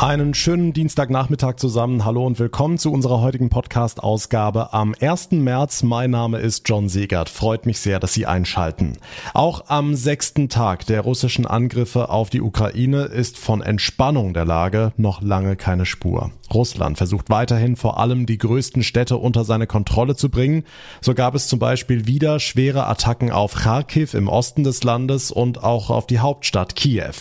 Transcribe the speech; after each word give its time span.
Einen 0.00 0.32
schönen 0.32 0.72
Dienstagnachmittag 0.72 1.56
zusammen. 1.56 2.04
Hallo 2.04 2.24
und 2.24 2.38
willkommen 2.38 2.78
zu 2.78 2.92
unserer 2.92 3.20
heutigen 3.20 3.50
Podcast-Ausgabe 3.50 4.72
am 4.72 4.94
1. 5.00 5.32
März. 5.32 5.82
Mein 5.82 6.12
Name 6.12 6.38
ist 6.38 6.68
John 6.68 6.88
Segert. 6.88 7.28
Freut 7.28 7.66
mich 7.66 7.80
sehr, 7.80 7.98
dass 7.98 8.12
Sie 8.12 8.24
einschalten. 8.24 8.92
Auch 9.34 9.64
am 9.66 9.96
sechsten 9.96 10.48
Tag 10.48 10.86
der 10.86 11.00
russischen 11.00 11.48
Angriffe 11.48 12.10
auf 12.10 12.30
die 12.30 12.42
Ukraine 12.42 13.06
ist 13.06 13.38
von 13.38 13.60
Entspannung 13.60 14.34
der 14.34 14.44
Lage 14.44 14.92
noch 14.96 15.20
lange 15.20 15.56
keine 15.56 15.84
Spur. 15.84 16.30
Russland 16.54 16.96
versucht 16.96 17.28
weiterhin 17.28 17.74
vor 17.74 17.98
allem 17.98 18.24
die 18.24 18.38
größten 18.38 18.84
Städte 18.84 19.16
unter 19.16 19.44
seine 19.44 19.66
Kontrolle 19.66 20.14
zu 20.14 20.30
bringen. 20.30 20.62
So 21.00 21.12
gab 21.12 21.34
es 21.34 21.48
zum 21.48 21.58
Beispiel 21.58 22.06
wieder 22.06 22.38
schwere 22.38 22.86
Attacken 22.86 23.32
auf 23.32 23.54
Kharkiv 23.54 24.14
im 24.14 24.28
Osten 24.28 24.62
des 24.62 24.84
Landes 24.84 25.32
und 25.32 25.64
auch 25.64 25.90
auf 25.90 26.06
die 26.06 26.20
Hauptstadt 26.20 26.76
Kiew. 26.76 27.14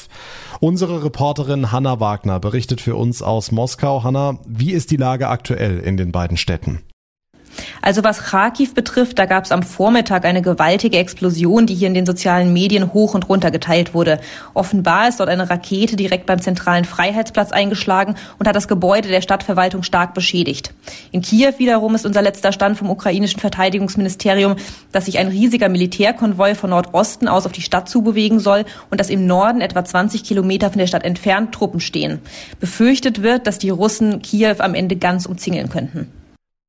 Unsere 0.59 1.03
Reporterin 1.03 1.71
Hanna 1.71 1.99
Wagner 1.99 2.39
berichtet 2.39 2.81
für 2.81 2.95
uns 2.95 3.21
aus 3.21 3.52
Moskau. 3.52 4.03
Hanna, 4.03 4.39
wie 4.47 4.71
ist 4.71 4.89
die 4.89 4.97
Lage 4.97 5.27
aktuell 5.27 5.80
in 5.80 5.97
den 5.97 6.11
beiden 6.11 6.38
Städten? 6.38 6.81
Also 7.82 8.04
was 8.04 8.20
Kharkiv 8.20 8.74
betrifft, 8.74 9.20
da 9.20 9.26
gab 9.26 9.46
es 9.46 9.52
am 9.52 9.64
Vormittag 9.64 10.26
eine 10.26 10.42
gewaltige 10.42 10.98
Explosion, 10.98 11.66
die 11.66 11.76
hier 11.76 11.88
in 11.88 11.94
den 11.94 12.06
sozialen 12.06 12.54
Medien 12.54 12.94
hoch 12.94 13.14
und 13.14 13.30
runter 13.30 13.52
geteilt 13.52 13.94
wurde. 13.94 14.20
Offenbar 14.54 15.08
ist 15.08 15.20
dort 15.20 15.30
eine 15.30 15.50
Rakete 15.50 15.96
direkt 15.96 16.26
beim 16.26 16.42
zentralen 16.42 16.86
Freiheitsplatz 16.86 17.52
eingeschlagen 17.52 18.16
und 18.40 18.48
hat 18.48 18.56
das 18.56 18.68
Gebäude 18.68 19.10
der 19.10 19.22
Stadtverwaltung 19.22 19.84
stark 19.84 20.14
beschädigt. 20.14 20.73
In 21.12 21.22
Kiew 21.22 21.54
wiederum 21.58 21.96
ist 21.96 22.06
unser 22.06 22.22
letzter 22.22 22.52
Stand 22.52 22.78
vom 22.78 22.90
ukrainischen 22.90 23.40
Verteidigungsministerium, 23.40 24.56
dass 24.92 25.06
sich 25.06 25.18
ein 25.18 25.28
riesiger 25.28 25.70
Militärkonvoi 25.70 26.56
von 26.56 26.72
Nordosten 26.72 27.28
aus 27.28 27.45
auf 27.45 27.52
die 27.52 27.61
Stadt 27.61 27.89
zubewegen 27.89 28.39
soll 28.39 28.66
und 28.89 29.00
dass 29.00 29.09
im 29.09 29.26
Norden 29.28 29.61
etwa 29.61 29.84
20 29.84 30.23
Kilometer 30.23 30.70
von 30.70 30.80
der 30.80 30.88
Stadt 30.88 31.04
entfernt 31.04 31.54
Truppen 31.54 31.80
stehen. 31.80 32.20
Befürchtet 32.59 33.22
wird, 33.23 33.48
dass 33.48 33.59
die 33.59 33.70
Russen 33.70 34.22
Kiew 34.22 34.56
am 34.59 34.73
Ende 34.73 34.95
ganz 34.95 35.26
umzingeln 35.26 35.70
könnten. 35.70 36.11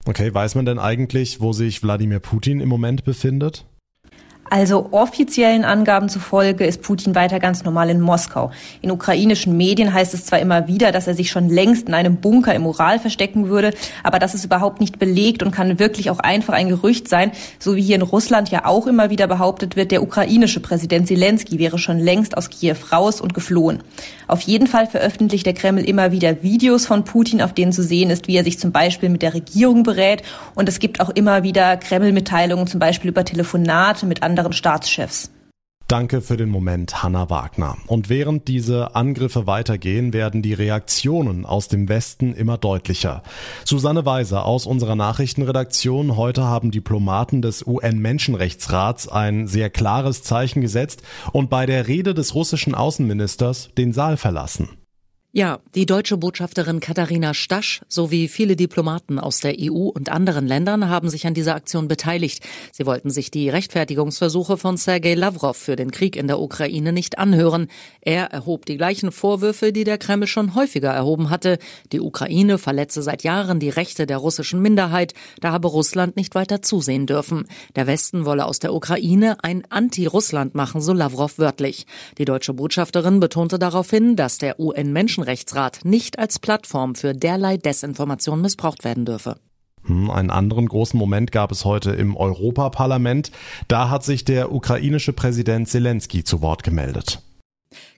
Okay, 0.09 0.33
weiß 0.33 0.55
man 0.55 0.65
denn 0.65 0.79
eigentlich, 0.79 1.43
wo 1.43 1.53
sich 1.53 1.83
Wladimir 1.83 2.19
Putin 2.19 2.61
im 2.61 2.69
Moment 2.71 3.05
befindet? 3.05 3.67
Also 4.51 4.89
offiziellen 4.93 5.65
Angaben 5.65 6.09
zufolge 6.09 6.65
ist 6.65 6.83
Putin 6.83 7.15
weiter 7.15 7.39
ganz 7.39 7.65
normal 7.65 7.91
in 7.91 8.01
Moskau. 8.01 8.51
In 8.81 8.91
ukrainischen 8.91 9.57
Medien 9.57 9.93
heißt 9.93 10.15
es 10.15 10.25
zwar 10.25 10.39
immer 10.39 10.69
wieder, 10.69 10.91
dass 10.91 11.07
er 11.07 11.15
sich 11.15 11.31
schon 11.31 11.49
längst 11.49 11.89
in 11.89 11.95
einem 11.95 12.17
Bunker 12.17 12.55
im 12.55 12.65
Ural 12.65 12.99
verstecken 12.99 13.49
würde, 13.49 13.75
aber 14.03 14.19
das 14.19 14.35
ist 14.35 14.45
überhaupt 14.45 14.81
nicht 14.81 14.99
belegt 14.99 15.43
und 15.43 15.51
kann 15.51 15.79
wirklich 15.79 16.11
auch 16.11 16.19
einfach 16.19 16.55
ein 16.55 16.69
Gerücht 16.69 17.09
sein, 17.09 17.33
so 17.59 17.77
wie 17.77 17.83
hier 17.83 17.97
in 17.97 18.03
Russland 18.03 18.51
ja 18.51 18.65
auch 18.65 18.87
immer 18.87 19.11
wieder 19.11 19.27
behauptet 19.27 19.77
wird, 19.77 19.91
der 19.91 20.03
ukrainische 20.03 20.61
Präsident 20.61 21.09
Zelensky 21.09 21.59
wäre 21.59 21.79
schon 21.79 21.99
längst 21.99 22.37
aus 22.37 22.49
Kiew 22.49 22.77
raus 22.91 23.21
und 23.21 23.35
geflohen. 23.35 23.83
Auf 24.29 24.41
jeden 24.43 24.67
Fall 24.67 24.87
veröffentlicht 24.87 25.47
der 25.47 25.55
Kreml 25.55 25.85
immer 25.85 26.13
wieder 26.13 26.43
Videos 26.43 26.87
von 26.87 27.05
Putin, 27.05 27.43
auf 27.43 27.53
denen 27.53 27.73
zu 27.73 27.83
sehen 27.83 28.11
ist, 28.11 28.29
wie 28.29 28.37
er 28.37 28.45
sich 28.45 28.59
zum 28.59 28.73
Beispiel 28.73 29.09
mit 29.11 29.23
der 29.23 29.35
Regierung 29.35 29.83
berät 29.83 30.23
und 30.55 30.69
es 30.69 30.79
gibt 30.79 31.01
auch 31.01 31.11
immer 31.11 31.43
wieder 31.43 31.77
Kreml-Mitteilungen, 31.77 32.67
zum 32.67 32.81
Beispiel 32.81 33.11
über 33.11 33.25
Telefonate 33.25 34.07
mit 34.07 34.23
anderen 34.23 34.38
anderen 34.39 34.53
Staatschefs. 34.53 35.31
Danke 35.89 36.21
für 36.21 36.37
den 36.37 36.51
Moment, 36.51 37.03
Hanna 37.03 37.31
Wagner. 37.31 37.79
Und 37.87 38.11
während 38.11 38.47
diese 38.47 38.95
Angriffe 38.95 39.47
weitergehen, 39.47 40.13
werden 40.13 40.43
die 40.43 40.53
Reaktionen 40.53 41.47
aus 41.47 41.69
dem 41.69 41.89
Westen 41.89 42.35
immer 42.35 42.59
deutlicher. 42.59 43.23
Susanne 43.65 44.05
Weiser 44.05 44.45
aus 44.45 44.67
unserer 44.67 44.97
Nachrichtenredaktion. 44.97 46.15
Heute 46.19 46.45
haben 46.45 46.71
Diplomaten 46.71 47.41
des 47.41 47.67
UN-Menschenrechtsrats 47.67 49.09
ein 49.09 49.47
sehr 49.47 49.71
klares 49.71 50.23
Zeichen 50.23 50.61
gesetzt 50.61 51.03
und 51.33 51.49
bei 51.49 51.65
der 51.65 51.89
Rede 51.89 52.13
des 52.13 52.35
russischen 52.35 52.75
Außenministers 52.75 53.71
den 53.79 53.95
Saal 53.95 54.19
verlassen. 54.19 54.69
Ja, 55.31 55.59
die 55.75 55.85
deutsche 55.85 56.17
Botschafterin 56.17 56.81
Katharina 56.81 57.35
Stasch 57.35 57.83
sowie 57.87 58.29
viele 58.29 58.57
Diplomaten 58.57 59.19
aus 59.19 59.41
der 59.41 59.57
EU 59.61 59.89
und 59.89 60.11
anderen 60.11 60.47
Ländern 60.47 60.89
haben 60.89 61.11
sich 61.11 61.27
an 61.27 61.35
dieser 61.35 61.55
Aktion 61.55 61.87
beteiligt. 61.87 62.43
Sie 62.73 62.87
wollten 62.87 63.11
sich 63.11 63.31
die 63.31 63.51
Rechtfertigungsversuche 63.51 64.57
von 64.57 64.79
Sergei 64.79 65.13
Lavrov 65.13 65.59
für 65.59 65.77
den 65.77 65.91
Krieg 65.91 66.17
in 66.17 66.29
der 66.29 66.41
Ukraine 66.41 66.95
nicht 66.95 67.19
anhören. 67.19 67.69
Er 68.01 68.33
erhob 68.33 68.65
die 68.65 68.79
gleichen 68.79 69.13
Vorwürfe, 69.13 69.71
die 69.71 69.85
der 69.85 69.99
Kreml 69.99 70.27
schon 70.27 70.55
häufiger 70.55 70.93
erhoben 70.93 71.29
hatte. 71.29 71.59
Die 71.93 72.01
Ukraine 72.01 72.57
verletze 72.57 73.03
seit 73.03 73.23
Jahren 73.23 73.61
die 73.61 73.69
Rechte 73.69 74.07
der 74.07 74.17
russischen 74.17 74.63
Minderheit. 74.63 75.13
Da 75.43 75.53
habe 75.53 75.69
Russland 75.69 76.17
nicht 76.17 76.35
weiter 76.35 76.63
zusehen 76.63 77.05
dürfen. 77.05 77.45
Der 77.77 77.87
Westen 77.87 78.25
wolle 78.25 78.47
aus 78.47 78.61
der 78.61 78.73
Ukraine 78.73 79.37
ein 79.45 79.63
Anti-Russland 79.69 80.55
machen, 80.55 80.81
so 80.81 80.95
Lavrov 80.95 81.39
wörtlich. 81.39 81.87
Die 82.17 82.25
deutsche 82.25 82.55
Botschafterin 82.55 83.21
betonte 83.21 83.59
daraufhin, 83.59 84.17
dass 84.17 84.39
der 84.39 84.59
UN-Menschen 84.59 85.19
Menschenrechtsrat 85.29 85.85
nicht 85.85 86.19
als 86.19 86.39
Plattform 86.39 86.95
für 86.95 87.13
derlei 87.13 87.59
Desinformation 87.59 88.41
missbraucht 88.41 88.85
werden 88.85 89.05
dürfe. 89.05 89.37
Hm, 89.85 90.11
einen 90.11 90.31
anderen 90.31 90.67
großen 90.67 90.99
Moment 90.99 91.33
gab 91.33 91.53
es 91.53 91.65
heute 91.65 91.91
im 91.91 92.17
Europaparlament. 92.17 93.31
Da 93.69 93.91
hat 93.91 94.05
sich 94.05 94.25
der 94.25 94.53
ukrainische 94.53 95.13
Präsident 95.13 95.69
Zelensky 95.69 96.25
zu 96.25 96.41
Wort 96.41 96.63
gemeldet. 96.63 97.21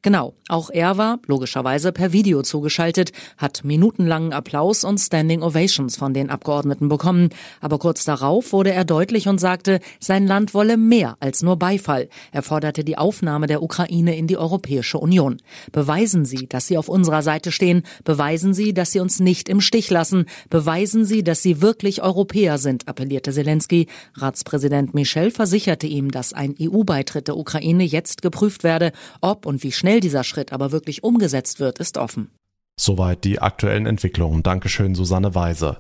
Genau, 0.03 0.33
auch 0.49 0.71
er 0.71 0.97
war, 0.97 1.19
logischerweise, 1.27 1.93
per 1.93 2.13
Video 2.13 2.43
zugeschaltet, 2.43 3.13
hat 3.37 3.65
minutenlangen 3.65 4.33
Applaus 4.33 4.83
und 4.83 4.99
Standing 4.99 5.43
Ovations 5.43 5.97
von 5.97 6.15
den 6.15 6.31
Abgeordneten 6.31 6.89
bekommen. 6.89 7.29
Aber 7.61 7.79
kurz 7.79 8.05
darauf 8.07 8.53
wurde 8.53 8.73
er 8.73 8.87
deutlich 8.87 9.29
und 9.29 9.39
sagte, 9.39 9.79
sein 9.99 10.27
Land 10.27 10.55
wolle 10.55 10.79
mehr 10.79 11.19
als 11.21 11.43
nur 11.43 11.59
Beifall. 11.59 12.09
Er 12.33 12.43
forderte 12.43 12.83
die 12.83 12.97
Aufnahme 12.97 13.47
der 13.47 13.63
Ukraine 13.63 14.17
in 14.17 14.27
die 14.27 14.39
Europäische 14.39 14.97
Union. 14.97 15.37
Beweisen 15.71 16.25
Sie, 16.25 16.47
dass 16.49 16.67
Sie 16.67 16.79
auf 16.79 16.89
unserer 16.89 17.23
Seite 17.23 17.53
stehen. 17.53 17.83
Beweisen 18.05 18.55
Sie, 18.55 18.73
dass 18.73 18.93
Sie 18.93 19.01
uns 19.01 19.21
nicht 19.21 19.51
im 19.51 19.61
Stich 19.61 19.91
lassen. 19.91 20.25
Beweisen 20.49 21.05
Sie, 21.05 21.23
dass 21.23 21.43
Sie 21.43 21.61
wirklich 21.61 22.03
Europäer 22.03 22.57
sind, 22.57 22.89
appellierte 22.89 23.33
Zelensky. 23.33 23.87
Ratspräsident 24.15 24.95
Michel 24.95 25.31
versicherte 25.31 25.87
ihm, 25.87 26.11
dass 26.11 26.33
ein 26.33 26.55
EU-Beitritt 26.59 27.29
der 27.29 27.37
Ukraine 27.37 27.85
jetzt 27.85 28.23
geprüft 28.23 28.65
werde. 28.65 28.93
Ob 29.21 29.45
und 29.45 29.63
wie 29.63 29.70
schnell 29.73 30.01
dieser 30.01 30.25
Schritt 30.25 30.53
aber 30.53 30.73
wirklich 30.73 31.03
umgesetzt 31.05 31.61
wird, 31.61 31.79
ist 31.79 31.99
offen. 31.99 32.31
Soweit 32.81 33.25
die 33.25 33.43
aktuellen 33.43 33.85
Entwicklungen. 33.85 34.43
Dankeschön, 34.43 34.95
Susanne 34.95 35.35
Weise. 35.35 35.77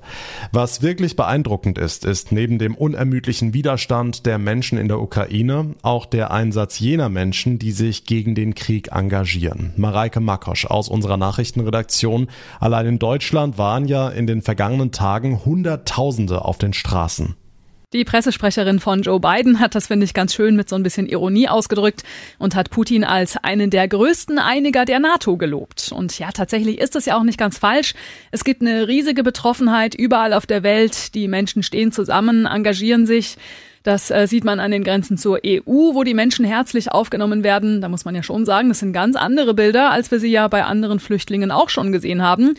Was 0.52 0.82
wirklich 0.82 1.16
beeindruckend 1.16 1.78
ist, 1.78 2.04
ist 2.04 2.30
neben 2.30 2.58
dem 2.58 2.74
unermüdlichen 2.74 3.54
Widerstand 3.54 4.26
der 4.26 4.36
Menschen 4.36 4.76
in 4.76 4.86
der 4.86 5.00
Ukraine 5.00 5.74
auch 5.80 6.04
der 6.04 6.30
Einsatz 6.30 6.78
jener 6.78 7.08
Menschen, 7.08 7.58
die 7.58 7.72
sich 7.72 8.04
gegen 8.04 8.34
den 8.34 8.54
Krieg 8.54 8.92
engagieren. 8.92 9.72
Mareike 9.78 10.20
Makosch 10.20 10.66
aus 10.66 10.90
unserer 10.90 11.16
Nachrichtenredaktion. 11.16 12.28
Allein 12.58 12.84
in 12.84 12.98
Deutschland 12.98 13.56
waren 13.56 13.86
ja 13.86 14.10
in 14.10 14.26
den 14.26 14.42
vergangenen 14.42 14.92
Tagen 14.92 15.42
Hunderttausende 15.46 16.44
auf 16.44 16.58
den 16.58 16.74
Straßen. 16.74 17.34
Die 17.92 18.04
Pressesprecherin 18.04 18.78
von 18.78 19.02
Joe 19.02 19.18
Biden 19.18 19.58
hat 19.58 19.74
das, 19.74 19.88
finde 19.88 20.04
ich, 20.04 20.14
ganz 20.14 20.32
schön 20.32 20.54
mit 20.54 20.68
so 20.68 20.76
ein 20.76 20.84
bisschen 20.84 21.08
Ironie 21.08 21.48
ausgedrückt 21.48 22.04
und 22.38 22.54
hat 22.54 22.70
Putin 22.70 23.02
als 23.02 23.36
einen 23.36 23.68
der 23.68 23.88
größten 23.88 24.38
Einiger 24.38 24.84
der 24.84 25.00
NATO 25.00 25.36
gelobt. 25.36 25.90
Und 25.90 26.16
ja, 26.16 26.30
tatsächlich 26.30 26.78
ist 26.78 26.94
das 26.94 27.06
ja 27.06 27.18
auch 27.18 27.24
nicht 27.24 27.36
ganz 27.36 27.58
falsch. 27.58 27.94
Es 28.30 28.44
gibt 28.44 28.60
eine 28.60 28.86
riesige 28.86 29.24
Betroffenheit 29.24 29.96
überall 29.96 30.34
auf 30.34 30.46
der 30.46 30.62
Welt. 30.62 31.16
Die 31.16 31.26
Menschen 31.26 31.64
stehen 31.64 31.90
zusammen, 31.90 32.46
engagieren 32.46 33.06
sich. 33.06 33.36
Das 33.82 34.12
äh, 34.12 34.28
sieht 34.28 34.44
man 34.44 34.60
an 34.60 34.70
den 34.70 34.84
Grenzen 34.84 35.18
zur 35.18 35.40
EU, 35.44 35.62
wo 35.94 36.04
die 36.04 36.14
Menschen 36.14 36.44
herzlich 36.44 36.92
aufgenommen 36.92 37.42
werden. 37.42 37.80
Da 37.80 37.88
muss 37.88 38.04
man 38.04 38.14
ja 38.14 38.22
schon 38.22 38.44
sagen, 38.44 38.68
das 38.68 38.78
sind 38.78 38.92
ganz 38.92 39.16
andere 39.16 39.52
Bilder, 39.52 39.90
als 39.90 40.12
wir 40.12 40.20
sie 40.20 40.30
ja 40.30 40.46
bei 40.46 40.62
anderen 40.62 41.00
Flüchtlingen 41.00 41.50
auch 41.50 41.70
schon 41.70 41.90
gesehen 41.90 42.22
haben. 42.22 42.54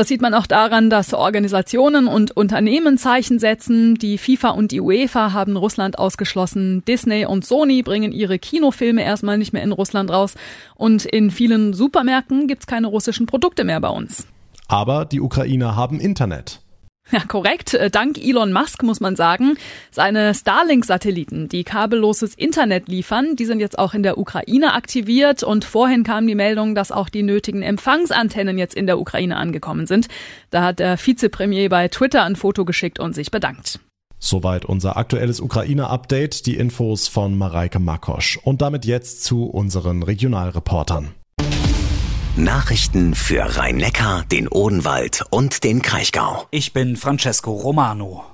Das 0.00 0.08
sieht 0.08 0.22
man 0.22 0.32
auch 0.32 0.46
daran, 0.46 0.88
dass 0.88 1.12
Organisationen 1.12 2.06
und 2.06 2.34
Unternehmen 2.34 2.96
Zeichen 2.96 3.38
setzen. 3.38 3.96
Die 3.96 4.16
FIFA 4.16 4.52
und 4.52 4.72
die 4.72 4.80
UEFA 4.80 5.34
haben 5.34 5.58
Russland 5.58 5.98
ausgeschlossen. 5.98 6.82
Disney 6.86 7.26
und 7.26 7.44
Sony 7.44 7.82
bringen 7.82 8.10
ihre 8.10 8.38
Kinofilme 8.38 9.04
erstmal 9.04 9.36
nicht 9.36 9.52
mehr 9.52 9.62
in 9.62 9.72
Russland 9.72 10.10
raus. 10.10 10.36
Und 10.74 11.04
in 11.04 11.30
vielen 11.30 11.74
Supermärkten 11.74 12.46
gibt's 12.46 12.66
keine 12.66 12.86
russischen 12.86 13.26
Produkte 13.26 13.62
mehr 13.62 13.78
bei 13.78 13.90
uns. 13.90 14.26
Aber 14.68 15.04
die 15.04 15.20
Ukrainer 15.20 15.76
haben 15.76 16.00
Internet. 16.00 16.62
Ja, 17.12 17.20
korrekt. 17.26 17.74
Äh, 17.74 17.90
dank 17.90 18.18
Elon 18.18 18.52
Musk 18.52 18.82
muss 18.82 19.00
man 19.00 19.16
sagen. 19.16 19.56
Seine 19.90 20.34
Starlink-Satelliten, 20.34 21.48
die 21.48 21.64
kabelloses 21.64 22.34
Internet 22.34 22.88
liefern, 22.88 23.34
die 23.36 23.46
sind 23.46 23.60
jetzt 23.60 23.78
auch 23.78 23.94
in 23.94 24.02
der 24.02 24.16
Ukraine 24.16 24.74
aktiviert 24.74 25.42
und 25.42 25.64
vorhin 25.64 26.04
kam 26.04 26.26
die 26.26 26.36
Meldung, 26.36 26.74
dass 26.74 26.92
auch 26.92 27.08
die 27.08 27.22
nötigen 27.22 27.62
Empfangsantennen 27.62 28.58
jetzt 28.58 28.74
in 28.74 28.86
der 28.86 28.98
Ukraine 29.00 29.36
angekommen 29.36 29.86
sind. 29.86 30.06
Da 30.50 30.62
hat 30.62 30.78
der 30.78 30.98
Vizepremier 30.98 31.68
bei 31.68 31.88
Twitter 31.88 32.24
ein 32.24 32.36
Foto 32.36 32.64
geschickt 32.64 33.00
und 33.00 33.14
sich 33.14 33.30
bedankt. 33.30 33.80
Soweit 34.18 34.66
unser 34.66 34.96
aktuelles 34.96 35.40
Ukraine-Update, 35.40 36.44
die 36.46 36.56
Infos 36.56 37.08
von 37.08 37.36
Mareike 37.36 37.78
Makosch. 37.78 38.38
Und 38.42 38.60
damit 38.60 38.84
jetzt 38.84 39.24
zu 39.24 39.46
unseren 39.46 40.02
Regionalreportern. 40.02 41.14
Nachrichten 42.44 43.14
für 43.14 43.58
Rhein-Neckar, 43.58 44.24
den 44.24 44.48
Odenwald 44.48 45.24
und 45.28 45.62
den 45.62 45.82
Kraichgau. 45.82 46.46
Ich 46.50 46.72
bin 46.72 46.96
Francesco 46.96 47.52
Romano. 47.52 48.24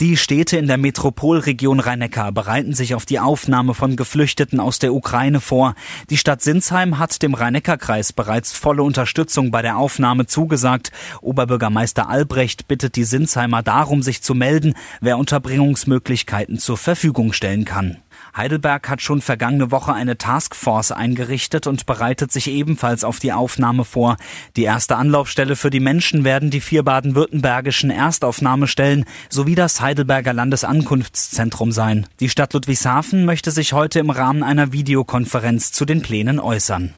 Die 0.00 0.16
Städte 0.16 0.56
in 0.56 0.66
der 0.66 0.78
Metropolregion 0.78 1.80
Rhein-Neckar 1.80 2.32
bereiten 2.32 2.72
sich 2.72 2.94
auf 2.94 3.04
die 3.04 3.18
Aufnahme 3.18 3.74
von 3.74 3.96
Geflüchteten 3.96 4.60
aus 4.60 4.78
der 4.78 4.94
Ukraine 4.94 5.40
vor. 5.40 5.74
Die 6.08 6.16
Stadt 6.16 6.40
Sinsheim 6.40 6.98
hat 6.98 7.20
dem 7.22 7.34
Rhein-Neckar-Kreis 7.34 8.14
bereits 8.14 8.52
volle 8.52 8.82
Unterstützung 8.82 9.50
bei 9.50 9.60
der 9.60 9.76
Aufnahme 9.76 10.24
zugesagt. 10.24 10.90
Oberbürgermeister 11.20 12.08
Albrecht 12.08 12.66
bittet 12.66 12.96
die 12.96 13.04
Sinsheimer 13.04 13.62
darum, 13.62 14.02
sich 14.02 14.22
zu 14.22 14.34
melden, 14.34 14.72
wer 15.02 15.18
Unterbringungsmöglichkeiten 15.18 16.58
zur 16.58 16.78
Verfügung 16.78 17.34
stellen 17.34 17.66
kann. 17.66 17.98
Heidelberg 18.36 18.88
hat 18.88 19.02
schon 19.02 19.20
vergangene 19.20 19.70
Woche 19.70 19.92
eine 19.92 20.18
Taskforce 20.18 20.92
eingerichtet 20.92 21.66
und 21.66 21.86
bereitet 21.86 22.32
sich 22.32 22.48
ebenfalls 22.48 23.04
auf 23.04 23.18
die 23.18 23.32
Aufnahme 23.32 23.84
vor. 23.84 24.16
Die 24.56 24.64
erste 24.64 24.96
Anlaufstelle 24.96 25.56
für 25.56 25.70
die 25.70 25.80
Menschen 25.80 26.24
werden 26.24 26.50
die 26.50 26.60
vier 26.60 26.82
baden-württembergischen 26.82 27.90
Erstaufnahmestellen 27.90 29.04
sowie 29.28 29.54
das 29.54 29.80
Heidelberger 29.80 30.32
Landesankunftszentrum 30.32 31.72
sein. 31.72 32.06
Die 32.20 32.28
Stadt 32.28 32.52
Ludwigshafen 32.52 33.24
möchte 33.24 33.50
sich 33.50 33.72
heute 33.72 33.98
im 33.98 34.10
Rahmen 34.10 34.42
einer 34.42 34.72
Videokonferenz 34.72 35.72
zu 35.72 35.84
den 35.84 36.02
Plänen 36.02 36.38
äußern. 36.38 36.94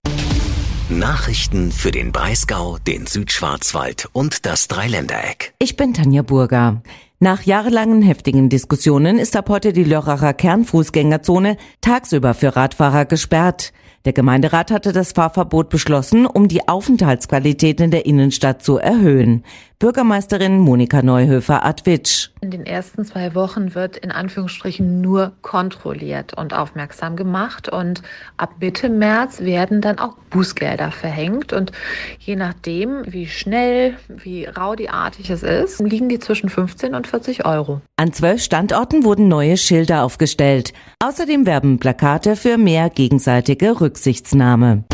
Nachrichten 0.99 1.73
für 1.73 1.91
den 1.91 2.13
Breisgau, 2.13 2.77
den 2.79 3.07
Südschwarzwald 3.07 4.11
und 4.13 4.45
das 4.45 4.69
Dreiländereck. 4.69 5.55
Ich 5.59 5.77
bin 5.77 5.95
Tanja 5.95 6.21
Burger. 6.21 6.83
Nach 7.23 7.45
jahrelangen 7.45 8.03
heftigen 8.03 8.49
Diskussionen 8.49 9.21
ist 9.21 9.37
ab 9.37 9.49
heute 9.49 9.73
die 9.73 9.85
Lörracher 9.85 10.35
Kernfußgängerzone 10.35 11.57
tagsüber 11.81 12.35
für 12.35 12.57
Radfahrer 12.57 13.05
gesperrt. 13.05 13.73
Der 14.05 14.13
Gemeinderat 14.13 14.73
hatte 14.73 14.93
das 14.93 15.13
Fahrverbot 15.13 15.69
beschlossen, 15.69 16.27
um 16.27 16.49
die 16.49 16.69
Aufenthaltsqualität 16.69 17.81
in 17.81 17.93
der 17.93 18.05
Innenstadt 18.05 18.63
zu 18.63 18.79
erhöhen. 18.79 19.45
Bürgermeisterin 19.83 20.59
Monika 20.59 21.03
Neuhöfer-Adwitsch. 21.03 22.31
In 22.41 22.53
den 22.53 22.65
ersten 22.65 23.05
zwei 23.05 23.35
Wochen 23.35 23.75
wird 23.75 23.97
in 23.97 24.13
Anführungsstrichen 24.13 25.01
nur 25.01 25.33
kontrolliert 25.43 26.35
und 26.35 26.55
aufmerksam 26.55 27.17
gemacht 27.17 27.69
und 27.69 28.03
ab 28.37 28.55
Mitte 28.61 28.89
März 28.89 29.41
werden 29.41 29.81
dann 29.81 29.99
auch 29.99 30.17
Bußgelder 30.31 30.93
verhängt 30.93 31.53
und 31.53 31.73
je 32.21 32.37
nachdem, 32.37 33.03
wie 33.07 33.27
schnell, 33.27 33.97
wie 34.09 34.45
raudiartig 34.45 35.31
es 35.31 35.43
ist, 35.43 35.81
liegen 35.81 36.09
die 36.09 36.21
zwischen 36.21 36.49
15 36.49 36.95
und 36.95 37.09
40 37.09 37.45
Euro. 37.45 37.81
An 37.97 38.13
zwölf 38.13 38.41
Standorten 38.41 39.03
wurden 39.03 39.27
neue 39.27 39.57
Schilder 39.57 40.05
aufgestellt. 40.05 40.73
Außerdem 41.01 41.45
werben 41.45 41.81
Plakate 41.81 42.37
für 42.37 42.57
mehr 42.57 42.89
gegenseitige 42.89 43.81
Rücksichtsnahme. 43.93 44.85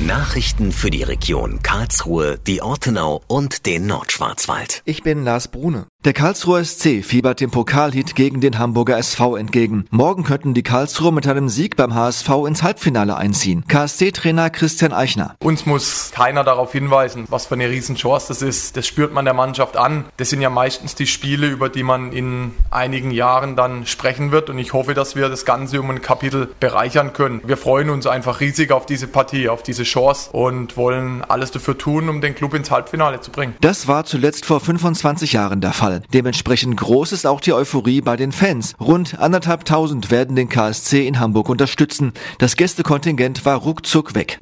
Nachrichten 0.00 0.70
für 0.70 0.90
die 0.90 1.02
Region 1.02 1.58
Karlsruhe, 1.60 2.38
die 2.46 2.62
Ortenau 2.62 3.20
und 3.26 3.66
den 3.66 3.88
Nordschwarzwald. 3.88 4.82
Ich 4.84 5.02
bin 5.02 5.24
Lars 5.24 5.48
Brune. 5.48 5.86
Der 6.04 6.12
Karlsruher 6.12 6.64
SC 6.64 7.04
fiebert 7.04 7.40
dem 7.40 7.50
Pokalhit 7.50 8.14
gegen 8.14 8.40
den 8.40 8.60
Hamburger 8.60 8.96
SV 8.98 9.34
entgegen. 9.34 9.84
Morgen 9.90 10.22
könnten 10.22 10.54
die 10.54 10.62
Karlsruher 10.62 11.10
mit 11.10 11.26
einem 11.26 11.48
Sieg 11.48 11.74
beim 11.74 11.92
HSV 11.92 12.28
ins 12.46 12.62
Halbfinale 12.62 13.16
einziehen. 13.16 13.64
KSC-Trainer 13.66 14.48
Christian 14.50 14.92
Eichner. 14.92 15.34
Uns 15.42 15.66
muss 15.66 16.12
keiner 16.14 16.44
darauf 16.44 16.70
hinweisen, 16.70 17.24
was 17.30 17.46
für 17.46 17.56
eine 17.56 17.68
Riesenchance 17.68 18.28
das 18.28 18.42
ist. 18.42 18.76
Das 18.76 18.86
spürt 18.86 19.12
man 19.12 19.24
der 19.24 19.34
Mannschaft 19.34 19.76
an. 19.76 20.04
Das 20.18 20.30
sind 20.30 20.40
ja 20.40 20.50
meistens 20.50 20.94
die 20.94 21.08
Spiele, 21.08 21.48
über 21.48 21.68
die 21.68 21.82
man 21.82 22.12
in 22.12 22.52
einigen 22.70 23.10
Jahren 23.10 23.56
dann 23.56 23.84
sprechen 23.84 24.30
wird. 24.30 24.50
Und 24.50 24.58
ich 24.58 24.74
hoffe, 24.74 24.94
dass 24.94 25.16
wir 25.16 25.28
das 25.28 25.44
Ganze 25.44 25.80
um 25.80 25.90
ein 25.90 26.00
Kapitel 26.00 26.48
bereichern 26.60 27.12
können. 27.12 27.40
Wir 27.44 27.56
freuen 27.56 27.90
uns 27.90 28.06
einfach 28.06 28.38
riesig 28.38 28.70
auf 28.70 28.86
diese 28.86 29.08
Partie, 29.08 29.48
auf 29.48 29.64
diese 29.64 29.82
Chance 29.82 30.30
und 30.30 30.76
wollen 30.76 31.24
alles 31.24 31.50
dafür 31.50 31.76
tun, 31.76 32.08
um 32.08 32.20
den 32.20 32.36
Club 32.36 32.54
ins 32.54 32.70
Halbfinale 32.70 33.20
zu 33.20 33.32
bringen. 33.32 33.56
Das 33.60 33.88
war 33.88 34.04
zuletzt 34.04 34.46
vor 34.46 34.60
25 34.60 35.32
Jahren 35.32 35.60
der 35.60 35.72
Fall. 35.72 35.87
Dementsprechend 36.12 36.76
groß 36.76 37.12
ist 37.12 37.26
auch 37.26 37.40
die 37.40 37.52
Euphorie 37.52 38.00
bei 38.00 38.16
den 38.16 38.32
Fans. 38.32 38.74
Rund 38.80 39.18
anderthalbtausend 39.18 40.10
werden 40.10 40.36
den 40.36 40.48
KSC 40.48 41.06
in 41.06 41.20
Hamburg 41.20 41.48
unterstützen. 41.48 42.12
Das 42.38 42.56
Gästekontingent 42.56 43.44
war 43.44 43.56
ruckzuck 43.56 44.14
weg. 44.14 44.38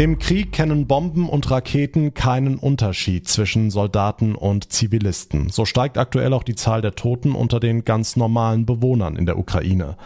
Im 0.00 0.20
Krieg 0.20 0.52
kennen 0.52 0.86
Bomben 0.86 1.28
und 1.28 1.50
Raketen 1.50 2.14
keinen 2.14 2.54
Unterschied 2.54 3.26
zwischen 3.26 3.72
Soldaten 3.72 4.36
und 4.36 4.72
Zivilisten. 4.72 5.50
So 5.50 5.64
steigt 5.64 5.98
aktuell 5.98 6.32
auch 6.34 6.44
die 6.44 6.54
Zahl 6.54 6.82
der 6.82 6.94
Toten 6.94 7.32
unter 7.32 7.58
den 7.58 7.84
ganz 7.84 8.14
normalen 8.14 8.64
Bewohnern 8.64 9.16
in 9.16 9.26
der 9.26 9.36
Ukraine. 9.36 9.96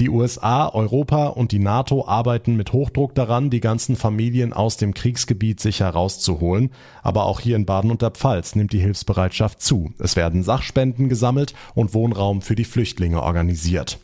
Die 0.00 0.08
USA, 0.08 0.70
Europa 0.70 1.26
und 1.26 1.52
die 1.52 1.58
NATO 1.58 2.08
arbeiten 2.08 2.56
mit 2.56 2.72
Hochdruck 2.72 3.14
daran, 3.14 3.50
die 3.50 3.60
ganzen 3.60 3.94
Familien 3.94 4.54
aus 4.54 4.78
dem 4.78 4.94
Kriegsgebiet 4.94 5.60
sicher 5.60 5.90
rauszuholen. 5.90 6.70
Aber 7.02 7.26
auch 7.26 7.38
hier 7.38 7.56
in 7.56 7.66
Baden 7.66 7.90
und 7.90 8.00
der 8.00 8.12
Pfalz 8.12 8.54
nimmt 8.54 8.72
die 8.72 8.80
Hilfsbereitschaft 8.80 9.60
zu. 9.60 9.90
Es 9.98 10.16
werden 10.16 10.42
Sachspenden 10.44 11.10
gesammelt 11.10 11.52
und 11.74 11.92
Wohnraum 11.92 12.40
für 12.40 12.54
die 12.54 12.64
Flüchtlinge 12.64 13.22
organisiert. 13.22 13.98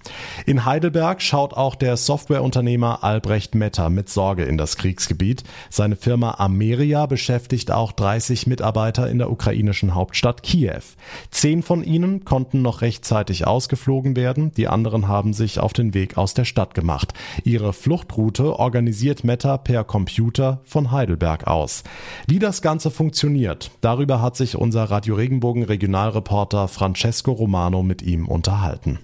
In 0.44 0.66
Heidelberg 0.66 1.22
schaut 1.22 1.54
auch 1.54 1.74
der 1.74 1.96
Softwareunternehmer 1.96 3.02
Albrecht 3.02 3.54
Metter 3.54 3.88
mit 3.88 4.10
Sorge 4.10 4.44
in 4.44 4.58
das 4.58 4.76
Kriegsgebiet. 4.76 5.37
Gebiet. 5.38 5.44
Seine 5.70 5.96
Firma 5.96 6.36
Ameria 6.38 7.06
beschäftigt 7.06 7.70
auch 7.70 7.92
30 7.92 8.46
Mitarbeiter 8.46 9.08
in 9.08 9.18
der 9.18 9.30
ukrainischen 9.30 9.94
Hauptstadt 9.94 10.42
Kiew. 10.42 10.82
Zehn 11.30 11.62
von 11.62 11.84
ihnen 11.84 12.24
konnten 12.24 12.62
noch 12.62 12.82
rechtzeitig 12.82 13.46
ausgeflogen 13.46 14.16
werden, 14.16 14.52
die 14.54 14.68
anderen 14.68 15.08
haben 15.08 15.32
sich 15.32 15.60
auf 15.60 15.72
den 15.72 15.94
Weg 15.94 16.16
aus 16.16 16.34
der 16.34 16.44
Stadt 16.44 16.74
gemacht. 16.74 17.12
Ihre 17.44 17.72
Fluchtroute 17.72 18.58
organisiert 18.58 19.24
Meta 19.24 19.56
per 19.56 19.84
Computer 19.84 20.60
von 20.64 20.90
Heidelberg 20.90 21.46
aus. 21.46 21.84
Wie 22.26 22.38
das 22.38 22.62
Ganze 22.62 22.90
funktioniert, 22.90 23.70
darüber 23.80 24.20
hat 24.22 24.36
sich 24.36 24.56
unser 24.56 24.84
Radio 24.84 25.14
Regenbogen 25.14 25.64
Regionalreporter 25.64 26.68
Francesco 26.68 27.32
Romano 27.32 27.82
mit 27.82 28.02
ihm 28.02 28.26
unterhalten. 28.26 28.98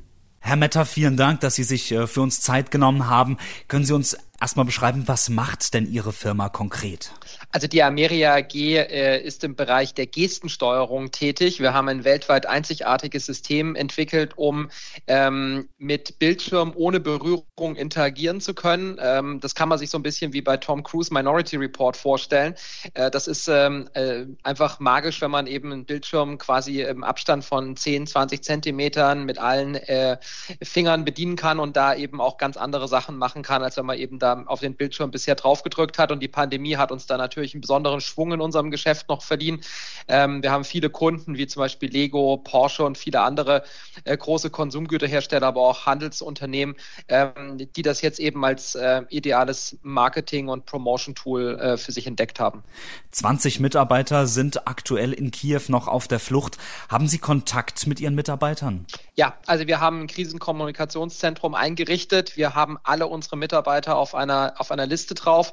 Herr 0.46 0.56
Metter, 0.56 0.84
vielen 0.84 1.16
Dank, 1.16 1.40
dass 1.40 1.54
Sie 1.54 1.62
sich 1.64 1.90
äh, 1.92 2.06
für 2.06 2.20
uns 2.20 2.42
Zeit 2.42 2.70
genommen 2.70 3.08
haben. 3.08 3.38
Können 3.66 3.86
Sie 3.86 3.94
uns 3.94 4.14
erstmal 4.44 4.66
beschreiben, 4.66 5.08
was 5.08 5.30
macht 5.30 5.72
denn 5.72 5.90
Ihre 5.90 6.12
Firma 6.12 6.50
konkret? 6.50 7.14
Also 7.54 7.68
die 7.68 7.84
Ameria 7.84 8.34
AG 8.34 8.52
äh, 8.56 9.22
ist 9.22 9.44
im 9.44 9.54
Bereich 9.54 9.94
der 9.94 10.08
Gestensteuerung 10.08 11.12
tätig. 11.12 11.60
Wir 11.60 11.72
haben 11.72 11.88
ein 11.88 12.02
weltweit 12.02 12.46
einzigartiges 12.46 13.26
System 13.26 13.76
entwickelt, 13.76 14.32
um 14.36 14.70
ähm, 15.06 15.68
mit 15.78 16.18
Bildschirm 16.18 16.72
ohne 16.74 16.98
Berührung 16.98 17.76
interagieren 17.76 18.40
zu 18.40 18.54
können. 18.54 18.98
Ähm, 19.00 19.38
das 19.38 19.54
kann 19.54 19.68
man 19.68 19.78
sich 19.78 19.88
so 19.88 19.96
ein 19.96 20.02
bisschen 20.02 20.32
wie 20.32 20.42
bei 20.42 20.56
Tom 20.56 20.82
Cruise 20.82 21.14
Minority 21.14 21.54
Report 21.54 21.96
vorstellen. 21.96 22.56
Äh, 22.94 23.12
das 23.12 23.28
ist 23.28 23.46
ähm, 23.46 23.88
äh, 23.94 24.24
einfach 24.42 24.80
magisch, 24.80 25.20
wenn 25.20 25.30
man 25.30 25.46
eben 25.46 25.70
einen 25.70 25.84
Bildschirm 25.84 26.38
quasi 26.38 26.82
im 26.82 27.04
Abstand 27.04 27.44
von 27.44 27.76
10, 27.76 28.08
20 28.08 28.42
Zentimetern 28.42 29.26
mit 29.26 29.38
allen 29.38 29.76
äh, 29.76 30.18
Fingern 30.60 31.04
bedienen 31.04 31.36
kann 31.36 31.60
und 31.60 31.76
da 31.76 31.94
eben 31.94 32.20
auch 32.20 32.36
ganz 32.36 32.56
andere 32.56 32.88
Sachen 32.88 33.16
machen 33.16 33.44
kann, 33.44 33.62
als 33.62 33.76
wenn 33.76 33.86
man 33.86 33.96
eben 33.96 34.18
da 34.18 34.42
auf 34.46 34.58
den 34.58 34.74
Bildschirm 34.74 35.12
bisher 35.12 35.36
draufgedrückt 35.36 36.00
hat. 36.00 36.10
Und 36.10 36.18
die 36.18 36.26
Pandemie 36.26 36.78
hat 36.78 36.90
uns 36.90 37.06
da 37.06 37.16
natürlich 37.16 37.43
einen 37.52 37.60
besonderen 37.60 38.00
Schwung 38.00 38.32
in 38.32 38.40
unserem 38.40 38.70
Geschäft 38.70 39.08
noch 39.10 39.22
verliehen. 39.22 39.60
Ähm, 40.08 40.42
wir 40.42 40.50
haben 40.50 40.64
viele 40.64 40.88
Kunden, 40.88 41.36
wie 41.36 41.46
zum 41.46 41.60
Beispiel 41.60 41.90
Lego, 41.90 42.38
Porsche 42.38 42.84
und 42.84 42.96
viele 42.96 43.20
andere 43.20 43.64
äh, 44.04 44.16
große 44.16 44.48
Konsumgüterhersteller, 44.48 45.46
aber 45.46 45.60
auch 45.60 45.84
Handelsunternehmen, 45.84 46.76
ähm, 47.08 47.58
die 47.76 47.82
das 47.82 48.00
jetzt 48.00 48.20
eben 48.20 48.42
als 48.44 48.74
äh, 48.74 49.02
ideales 49.10 49.76
Marketing- 49.82 50.48
und 50.48 50.64
Promotion-Tool 50.64 51.58
äh, 51.58 51.76
für 51.76 51.92
sich 51.92 52.06
entdeckt 52.06 52.40
haben. 52.40 52.62
20 53.10 53.60
Mitarbeiter 53.60 54.26
sind 54.26 54.66
aktuell 54.66 55.12
in 55.12 55.30
Kiew 55.30 55.62
noch 55.68 55.88
auf 55.88 56.08
der 56.08 56.20
Flucht. 56.20 56.58
Haben 56.88 57.08
Sie 57.08 57.18
Kontakt 57.18 57.86
mit 57.86 58.00
Ihren 58.00 58.14
Mitarbeitern? 58.14 58.86
Ja, 59.14 59.34
also 59.46 59.66
wir 59.66 59.80
haben 59.80 60.02
ein 60.02 60.06
Krisenkommunikationszentrum 60.06 61.54
eingerichtet. 61.54 62.36
Wir 62.36 62.54
haben 62.54 62.78
alle 62.82 63.06
unsere 63.06 63.36
Mitarbeiter 63.36 63.96
auf 63.96 64.14
einer, 64.14 64.54
auf 64.58 64.70
einer 64.70 64.86
Liste 64.86 65.14
drauf. 65.14 65.52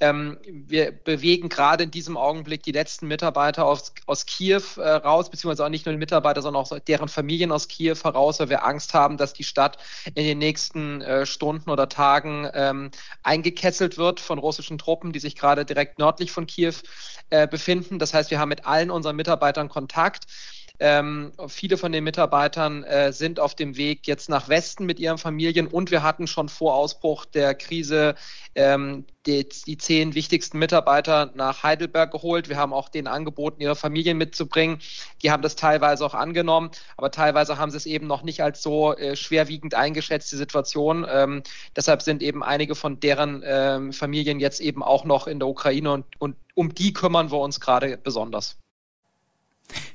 Ähm, 0.00 0.38
wir 0.46 0.92
bewegen 1.18 1.48
gerade 1.48 1.82
in 1.82 1.90
diesem 1.90 2.16
Augenblick 2.16 2.62
die 2.62 2.70
letzten 2.70 3.08
Mitarbeiter 3.08 3.66
aus, 3.66 3.92
aus 4.06 4.24
Kiew 4.24 4.62
äh, 4.76 4.88
raus, 4.88 5.30
beziehungsweise 5.30 5.64
auch 5.64 5.68
nicht 5.68 5.84
nur 5.84 5.92
die 5.92 5.98
Mitarbeiter, 5.98 6.42
sondern 6.42 6.62
auch 6.62 6.78
deren 6.78 7.08
Familien 7.08 7.50
aus 7.50 7.66
Kiew 7.66 7.96
heraus, 8.04 8.38
weil 8.38 8.50
wir 8.50 8.64
Angst 8.64 8.94
haben, 8.94 9.16
dass 9.16 9.32
die 9.32 9.42
Stadt 9.42 9.78
in 10.14 10.24
den 10.24 10.38
nächsten 10.38 11.00
äh, 11.00 11.26
Stunden 11.26 11.70
oder 11.70 11.88
Tagen 11.88 12.48
ähm, 12.54 12.90
eingekesselt 13.24 13.98
wird 13.98 14.20
von 14.20 14.38
russischen 14.38 14.78
Truppen, 14.78 15.12
die 15.12 15.18
sich 15.18 15.34
gerade 15.34 15.64
direkt 15.64 15.98
nördlich 15.98 16.30
von 16.30 16.46
Kiew 16.46 16.74
äh, 17.30 17.48
befinden. 17.48 17.98
Das 17.98 18.14
heißt, 18.14 18.30
wir 18.30 18.38
haben 18.38 18.50
mit 18.50 18.64
allen 18.64 18.92
unseren 18.92 19.16
Mitarbeitern 19.16 19.68
Kontakt. 19.68 20.26
Ähm, 20.80 21.32
viele 21.48 21.76
von 21.76 21.90
den 21.90 22.04
Mitarbeitern 22.04 22.84
äh, 22.84 23.12
sind 23.12 23.40
auf 23.40 23.56
dem 23.56 23.76
Weg 23.76 24.06
jetzt 24.06 24.28
nach 24.28 24.48
Westen 24.48 24.86
mit 24.86 25.00
ihren 25.00 25.18
Familien 25.18 25.66
und 25.66 25.90
wir 25.90 26.04
hatten 26.04 26.26
schon 26.28 26.48
vor 26.48 26.74
Ausbruch 26.74 27.24
der 27.24 27.54
Krise 27.54 28.14
ähm, 28.54 29.04
die, 29.26 29.48
die 29.48 29.76
zehn 29.76 30.14
wichtigsten 30.14 30.58
Mitarbeiter 30.58 31.32
nach 31.34 31.64
Heidelberg 31.64 32.12
geholt. 32.12 32.48
Wir 32.48 32.56
haben 32.56 32.72
auch 32.72 32.88
denen 32.88 33.08
angeboten, 33.08 33.60
ihre 33.60 33.74
Familien 33.76 34.18
mitzubringen. 34.18 34.78
Die 35.22 35.30
haben 35.30 35.42
das 35.42 35.56
teilweise 35.56 36.06
auch 36.06 36.14
angenommen, 36.14 36.70
aber 36.96 37.10
teilweise 37.10 37.58
haben 37.58 37.70
sie 37.70 37.76
es 37.76 37.86
eben 37.86 38.06
noch 38.06 38.22
nicht 38.22 38.42
als 38.42 38.62
so 38.62 38.94
äh, 38.94 39.16
schwerwiegend 39.16 39.74
eingeschätzte 39.74 40.36
Situation. 40.36 41.04
Ähm, 41.10 41.42
deshalb 41.74 42.02
sind 42.02 42.22
eben 42.22 42.42
einige 42.44 42.76
von 42.76 43.00
deren 43.00 43.42
ähm, 43.44 43.92
Familien 43.92 44.38
jetzt 44.38 44.60
eben 44.60 44.82
auch 44.82 45.04
noch 45.04 45.26
in 45.26 45.40
der 45.40 45.48
Ukraine 45.48 45.92
und, 45.92 46.06
und 46.20 46.36
um 46.54 46.74
die 46.74 46.92
kümmern 46.92 47.30
wir 47.32 47.38
uns 47.38 47.60
gerade 47.60 47.98
besonders. 47.98 48.58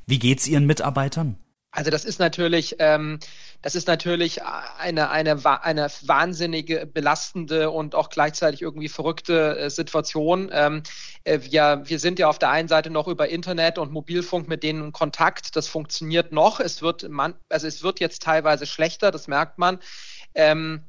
Wie 0.05 0.19
geht's 0.19 0.47
Ihren 0.47 0.65
Mitarbeitern? 0.65 1.37
Also 1.75 1.89
das 1.89 2.05
ist 2.05 2.19
natürlich, 2.19 2.75
ähm, 2.77 3.17
das 3.63 3.73
ist 3.73 3.87
natürlich 3.87 4.43
eine, 4.43 5.09
eine, 5.09 5.63
eine 5.63 5.87
wahnsinnige, 6.03 6.85
belastende 6.85 7.71
und 7.71 7.95
auch 7.95 8.11
gleichzeitig 8.11 8.61
irgendwie 8.61 8.89
verrückte 8.89 9.57
äh, 9.57 9.69
Situation. 9.71 10.51
Ähm, 10.53 10.83
äh, 11.23 11.39
wir, 11.41 11.81
wir 11.85 11.97
sind 11.97 12.19
ja 12.19 12.27
auf 12.27 12.37
der 12.37 12.51
einen 12.51 12.67
Seite 12.67 12.91
noch 12.91 13.07
über 13.07 13.27
Internet 13.27 13.79
und 13.79 13.91
Mobilfunk 13.91 14.47
mit 14.47 14.61
denen 14.61 14.83
in 14.83 14.91
Kontakt. 14.91 15.55
Das 15.55 15.67
funktioniert 15.67 16.31
noch. 16.31 16.59
Es 16.59 16.83
wird, 16.83 17.09
man, 17.09 17.33
also 17.49 17.65
es 17.65 17.81
wird 17.81 17.99
jetzt 17.99 18.21
teilweise 18.21 18.67
schlechter, 18.67 19.09
das 19.09 19.27
merkt 19.27 19.57
man. 19.57 19.79
Ähm, 20.35 20.83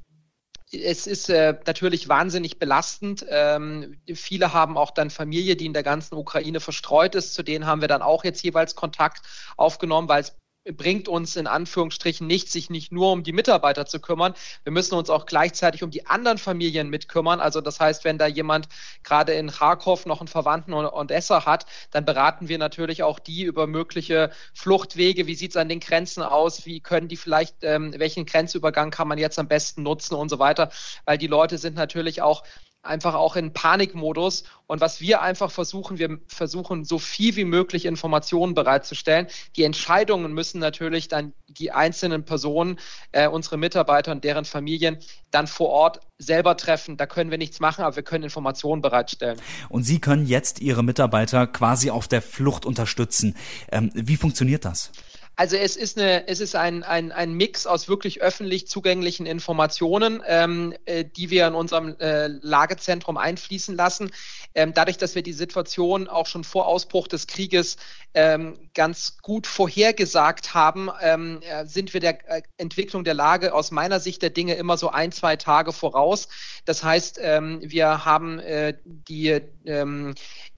es 0.83 1.07
ist 1.07 1.28
äh, 1.28 1.54
natürlich 1.66 2.09
wahnsinnig 2.09 2.59
belastend. 2.59 3.25
Ähm, 3.28 3.99
viele 4.14 4.52
haben 4.52 4.76
auch 4.76 4.90
dann 4.90 5.11
Familie, 5.11 5.57
die 5.57 5.66
in 5.66 5.73
der 5.73 5.83
ganzen 5.83 6.14
Ukraine 6.14 6.61
verstreut 6.61 7.14
ist. 7.14 7.35
Zu 7.35 7.43
denen 7.43 7.66
haben 7.66 7.81
wir 7.81 7.88
dann 7.88 8.02
auch 8.02 8.25
jetzt 8.25 8.43
jeweils 8.43 8.75
Kontakt 8.75 9.23
aufgenommen, 9.57 10.09
weil 10.09 10.23
es 10.23 10.37
bringt 10.73 11.09
uns 11.09 11.37
in 11.37 11.47
Anführungsstrichen 11.47 12.26
nichts, 12.26 12.52
sich 12.52 12.71
nicht 12.71 12.90
nur 12.90 13.12
um 13.12 13.23
die 13.23 13.33
Mitarbeiter 13.33 13.85
zu 13.85 14.00
kümmern. 14.00 14.35
Wir 14.62 14.73
müssen 14.73 14.94
uns 14.94 15.11
auch 15.11 15.26
gleichzeitig 15.26 15.83
um 15.83 15.90
die 15.90 16.06
anderen 16.06 16.38
Familien 16.38 16.88
mitkümmern. 16.88 17.40
Also 17.40 17.61
das 17.61 17.80
heißt, 17.80 18.04
wenn 18.04 18.16
da 18.16 18.26
jemand 18.26 18.68
gerade 19.02 19.35
in 19.35 19.50
Kharkov 19.50 20.06
noch 20.06 20.21
einen 20.21 20.28
Verwandten 20.28 20.73
und 20.73 21.11
Esser 21.11 21.44
hat, 21.44 21.66
dann 21.90 22.06
beraten 22.06 22.49
wir 22.49 22.56
natürlich 22.56 23.02
auch 23.02 23.18
die 23.18 23.42
über 23.42 23.66
mögliche 23.66 24.30
Fluchtwege. 24.54 25.26
Wie 25.26 25.35
sieht 25.35 25.50
es 25.50 25.56
an 25.56 25.68
den 25.68 25.80
Grenzen 25.80 26.23
aus? 26.23 26.64
Wie 26.64 26.80
können 26.80 27.09
die 27.09 27.16
vielleicht, 27.16 27.56
ähm, 27.62 27.92
welchen 27.99 28.25
Grenzübergang 28.25 28.90
kann 28.90 29.09
man 29.09 29.18
jetzt 29.18 29.38
am 29.38 29.49
besten 29.49 29.83
nutzen 29.83 30.14
und 30.14 30.30
so 30.30 30.38
weiter? 30.38 30.71
Weil 31.04 31.18
die 31.18 31.26
Leute 31.26 31.59
sind 31.59 31.76
natürlich 31.76 32.23
auch 32.23 32.42
einfach 32.85 33.14
auch 33.14 33.37
in 33.37 33.53
Panikmodus. 33.53 34.45
Und 34.67 34.81
was 34.81 35.00
wir 35.00 35.23
einfach 35.23 35.50
versuchen, 35.50 35.99
wir 35.99 36.19
versuchen 36.26 36.85
so 36.85 36.99
viel 36.99 37.37
wie 37.37 37.45
möglich 37.45 37.85
Informationen 37.85 38.55
bereitzustellen. 38.55 39.26
Die 39.57 39.64
Entscheidungen 39.64 40.33
müssen 40.33 40.59
natürlich 40.59 41.09
dann 41.09 41.33
die 41.49 41.73
einzelnen 41.73 42.25
Personen, 42.25 42.79
äh, 43.12 43.29
unsere 43.29 43.57
Mitarbeiter 43.57 44.12
und 44.12 44.25
deren 44.25 44.45
Familien 44.45 44.99
dann 45.31 45.47
vor 45.47 45.69
Ort 45.69 46.00
selber 46.19 46.57
treffen. 46.57 46.97
Da 46.97 47.07
können 47.07 47.31
wir 47.31 47.38
nichts 47.38 47.61
machen, 47.61 47.85
aber 47.85 47.97
wir 47.97 48.03
können 48.03 48.25
Informationen 48.25 48.83
bereitstellen. 48.83 49.38
Und 49.69 49.83
Sie 49.85 50.00
können 50.00 50.26
jetzt 50.26 50.61
Ihre 50.61 50.83
Mitarbeiter 50.83 51.47
quasi 51.47 51.91
auf 51.91 52.09
der 52.09 52.23
Flucht 52.23 52.64
unterstützen. 52.64 53.37
Ähm, 53.71 53.91
wie 53.95 54.17
funktioniert 54.17 54.64
das? 54.64 54.93
Also 55.37 55.57
es 55.57 55.76
ist 55.76 55.99
eine, 55.99 56.29
es 56.29 56.38
ist 56.38 56.55
ein, 56.55 56.85
ein, 56.85 57.11
ein 57.11 57.33
Mix 57.33 57.67
aus 57.67 57.88
wirklich 57.88 58.23
öffentlich 58.23 58.69
zugänglichen 58.69 59.26
Informationen, 59.26 60.23
ähm, 60.26 60.75
äh, 60.85 61.05
die 61.05 61.31
wir 61.31 61.49
in 61.49 61.55
unserem 61.55 61.97
äh, 61.99 62.29
Lagezentrum 62.29 63.17
einfließen 63.17 63.75
lassen. 63.75 64.12
Ähm, 64.55 64.73
dadurch, 64.75 64.97
dass 64.97 65.17
wir 65.17 65.23
die 65.23 65.33
Situation 65.33 66.07
auch 66.07 66.26
schon 66.26 66.45
vor 66.45 66.69
Ausbruch 66.69 67.09
des 67.09 67.26
Krieges 67.26 67.76
ähm, 68.14 68.71
ganz 68.75 69.19
gut 69.23 69.49
vorhergesagt 69.49 70.55
haben, 70.55 70.88
ähm, 71.00 71.41
äh, 71.43 71.67
sind 71.67 71.95
wir 71.95 72.00
der 72.00 72.31
äh, 72.31 72.43
Entwicklung 72.57 73.03
der 73.03 73.14
Lage 73.14 73.55
aus 73.55 73.73
meiner 73.73 73.99
Sicht 73.99 74.23
der 74.23 74.31
Dinge 74.31 74.55
immer 74.55 74.76
so 74.76 74.91
ein, 74.91 75.11
zwei 75.11 75.35
Tage 75.35 75.73
voraus. 75.73 76.29
Das 76.64 76.85
heißt, 76.85 77.19
ähm, 77.21 77.61
wir 77.61 78.05
haben 78.05 78.38
äh, 78.38 78.75
die 78.85 79.41
ähm, 79.64 80.14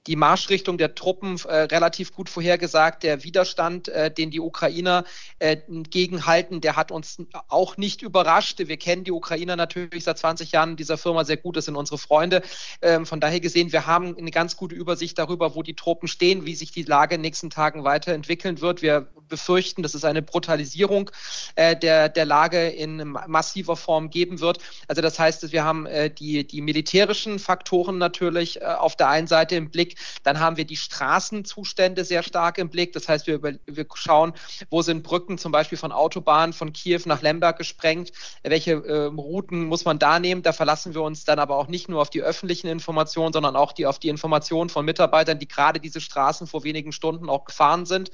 die 0.06 0.16
Marschrichtung 0.16 0.78
der 0.78 0.94
Truppen 0.94 1.38
äh, 1.46 1.62
relativ 1.62 2.12
gut 2.12 2.28
vorhergesagt. 2.28 3.02
Der 3.02 3.25
Widerstand, 3.25 3.88
äh, 3.88 4.10
den 4.10 4.30
die 4.30 4.40
Ukrainer 4.40 5.04
äh, 5.38 5.56
gegenhalten, 5.90 6.60
der 6.60 6.76
hat 6.76 6.90
uns 6.90 7.18
auch 7.48 7.76
nicht 7.76 8.02
überrascht. 8.02 8.58
Wir 8.58 8.76
kennen 8.76 9.04
die 9.04 9.12
Ukrainer 9.12 9.56
natürlich 9.56 10.04
seit 10.04 10.18
20 10.18 10.52
Jahren 10.52 10.76
dieser 10.76 10.98
Firma 10.98 11.25
sehr 11.25 11.36
gut. 11.36 11.56
Das 11.56 11.64
sind 11.64 11.76
unsere 11.76 11.98
Freunde. 11.98 12.42
Ähm, 12.82 13.06
von 13.06 13.20
daher 13.20 13.40
gesehen, 13.40 13.72
wir 13.72 13.86
haben 13.86 14.16
eine 14.16 14.30
ganz 14.30 14.56
gute 14.56 14.75
Übersicht 14.75 15.18
darüber, 15.18 15.54
wo 15.54 15.62
die 15.62 15.75
Truppen 15.75 16.08
stehen, 16.08 16.46
wie 16.46 16.54
sich 16.54 16.70
die 16.70 16.82
Lage 16.82 17.14
in 17.14 17.20
den 17.20 17.26
nächsten 17.26 17.50
Tagen 17.50 17.84
weiterentwickeln 17.84 18.60
wird. 18.60 18.82
Wir 18.82 19.08
befürchten, 19.28 19.83
dass 19.83 19.95
es 19.95 20.04
eine 20.04 20.23
Brutalisierung 20.23 21.11
äh, 21.54 21.76
der, 21.76 22.09
der 22.09 22.25
Lage 22.25 22.68
in 22.68 23.16
massiver 23.26 23.76
Form 23.76 24.11
geben 24.11 24.40
wird. 24.40 24.59
Also 24.88 25.02
das 25.02 25.18
heißt, 25.18 25.52
wir 25.52 25.64
haben 25.64 25.87
äh, 25.87 26.11
die, 26.11 26.47
die 26.47 26.61
militärischen 26.61 27.38
Faktoren 27.38 27.99
natürlich 27.99 28.61
äh, 28.61 28.64
auf 28.64 28.97
der 28.97 29.09
einen 29.09 29.26
Seite 29.26 29.56
im 29.56 29.71
Blick, 29.71 29.97
dann 30.23 30.40
haben 30.40 30.56
wir 30.56 30.64
die 30.64 30.76
Straßenzustände 30.76 32.04
sehr 32.04 32.23
stark 32.23 32.59
im 32.59 32.68
Blick. 32.68 32.92
Das 32.92 33.09
heißt, 33.09 33.26
wir, 33.26 33.35
über, 33.37 33.52
wir 33.66 33.87
schauen, 33.95 34.33
wo 34.71 34.83
sind 34.83 35.02
Brücken 35.02 35.38
zum 35.38 35.52
Beispiel 35.52 35.78
von 35.78 35.92
Autobahnen 35.92 36.52
von 36.52 36.73
Kiew 36.73 37.02
nach 37.06 37.23
Lemberg 37.23 37.59
gesprengt, 37.59 38.12
welche 38.42 38.73
äh, 38.73 39.04
Routen 39.06 39.64
muss 39.64 39.85
man 39.85 39.99
da 39.99 40.18
nehmen. 40.18 40.42
Da 40.42 40.52
verlassen 40.52 40.95
wir 40.95 41.02
uns 41.02 41.25
dann 41.25 41.38
aber 41.38 41.56
auch 41.56 41.68
nicht 41.68 41.88
nur 41.88 42.00
auf 42.00 42.11
die 42.11 42.23
öffentlichen 42.23 42.68
Informationen, 42.68 43.33
sondern 43.33 43.56
auch 43.56 43.73
die, 43.73 43.87
auf 43.87 43.99
die 43.99 44.09
Informationen 44.09 44.71
von 44.71 44.85
Mitarbeitern, 44.85 45.38
die 45.38 45.49
gerade 45.49 45.80
diese 45.80 46.00
Straßen 46.00 46.47
vor 46.47 46.64
wenigen 46.64 46.92
Stunden 46.92 47.28
auch 47.28 47.45
gefahren 47.45 47.87
sind. 47.87 48.11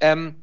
Ähm, 0.00 0.36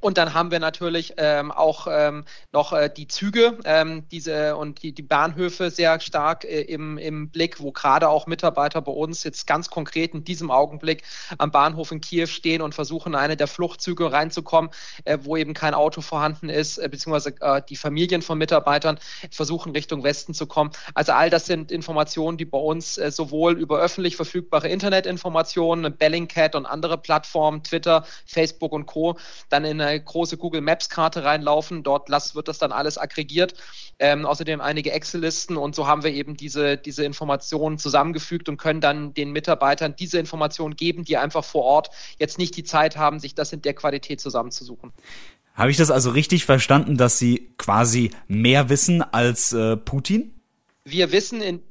und 0.00 0.18
dann 0.18 0.34
haben 0.34 0.50
wir 0.50 0.58
natürlich 0.58 1.14
ähm, 1.16 1.52
auch 1.52 1.86
ähm, 1.90 2.24
noch 2.52 2.72
äh, 2.72 2.90
die 2.94 3.08
Züge 3.08 3.58
ähm, 3.64 4.08
diese 4.10 4.56
und 4.56 4.82
die, 4.82 4.92
die 4.92 5.02
Bahnhöfe 5.02 5.70
sehr 5.70 6.00
stark 6.00 6.44
äh, 6.44 6.62
im, 6.62 6.98
im 6.98 7.28
Blick, 7.30 7.60
wo 7.60 7.72
gerade 7.72 8.08
auch 8.08 8.26
Mitarbeiter 8.26 8.80
bei 8.80 8.92
uns 8.92 9.24
jetzt 9.24 9.46
ganz 9.46 9.70
konkret 9.70 10.14
in 10.14 10.24
diesem 10.24 10.50
Augenblick 10.50 11.02
am 11.38 11.50
Bahnhof 11.50 11.92
in 11.92 12.00
Kiew 12.00 12.26
stehen 12.26 12.62
und 12.62 12.74
versuchen, 12.74 13.14
eine 13.14 13.36
der 13.36 13.46
Fluchtzüge 13.46 14.12
reinzukommen, 14.12 14.70
äh, 15.04 15.18
wo 15.22 15.36
eben 15.36 15.54
kein 15.54 15.74
Auto 15.74 16.00
vorhanden 16.00 16.48
ist, 16.48 16.78
äh, 16.78 16.88
beziehungsweise 16.88 17.34
äh, 17.40 17.62
die 17.68 17.76
Familien 17.76 18.22
von 18.22 18.38
Mitarbeitern 18.38 18.98
versuchen, 19.30 19.72
Richtung 19.72 20.02
Westen 20.02 20.34
zu 20.34 20.46
kommen. 20.46 20.70
Also 20.94 21.12
all 21.12 21.30
das 21.30 21.46
sind 21.46 21.72
Informationen, 21.72 22.38
die 22.38 22.44
bei 22.44 22.58
uns 22.58 22.98
äh, 22.98 23.10
sowohl 23.10 23.58
über 23.58 23.78
öffentlich 23.80 24.16
verfügbare 24.16 24.68
Internetinformationen, 24.68 25.96
Bellingcat 25.96 26.54
und 26.54 26.66
andere 26.66 26.98
Plattformen, 26.98 27.62
Twitter, 27.62 28.04
Facebook 28.26 28.72
und 28.72 28.86
Co., 28.86 29.18
dann 29.48 29.64
in 29.64 29.80
eine 29.90 30.02
große 30.02 30.36
Google 30.36 30.60
Maps 30.60 30.88
Karte 30.88 31.24
reinlaufen. 31.24 31.82
Dort 31.82 32.08
wird 32.08 32.48
das 32.48 32.58
dann 32.58 32.72
alles 32.72 32.98
aggregiert. 32.98 33.54
Ähm, 33.98 34.24
außerdem 34.24 34.60
einige 34.60 34.92
Excel-Listen 34.92 35.56
und 35.56 35.74
so 35.74 35.86
haben 35.86 36.02
wir 36.02 36.12
eben 36.12 36.36
diese, 36.36 36.76
diese 36.76 37.04
Informationen 37.04 37.78
zusammengefügt 37.78 38.48
und 38.48 38.56
können 38.56 38.80
dann 38.80 39.12
den 39.14 39.30
Mitarbeitern 39.32 39.94
diese 39.96 40.18
Informationen 40.18 40.76
geben, 40.76 41.04
die 41.04 41.16
einfach 41.16 41.44
vor 41.44 41.64
Ort 41.64 41.90
jetzt 42.18 42.38
nicht 42.38 42.56
die 42.56 42.64
Zeit 42.64 42.96
haben, 42.96 43.20
sich 43.20 43.34
das 43.34 43.52
in 43.52 43.62
der 43.62 43.74
Qualität 43.74 44.20
zusammenzusuchen. 44.20 44.92
Habe 45.54 45.70
ich 45.70 45.76
das 45.76 45.90
also 45.90 46.10
richtig 46.10 46.46
verstanden, 46.46 46.96
dass 46.96 47.18
Sie 47.18 47.50
quasi 47.58 48.12
mehr 48.28 48.68
wissen 48.68 49.02
als 49.02 49.52
äh, 49.52 49.76
Putin? 49.76 50.34
Wir 50.84 51.12
wissen 51.12 51.42
in 51.42 51.62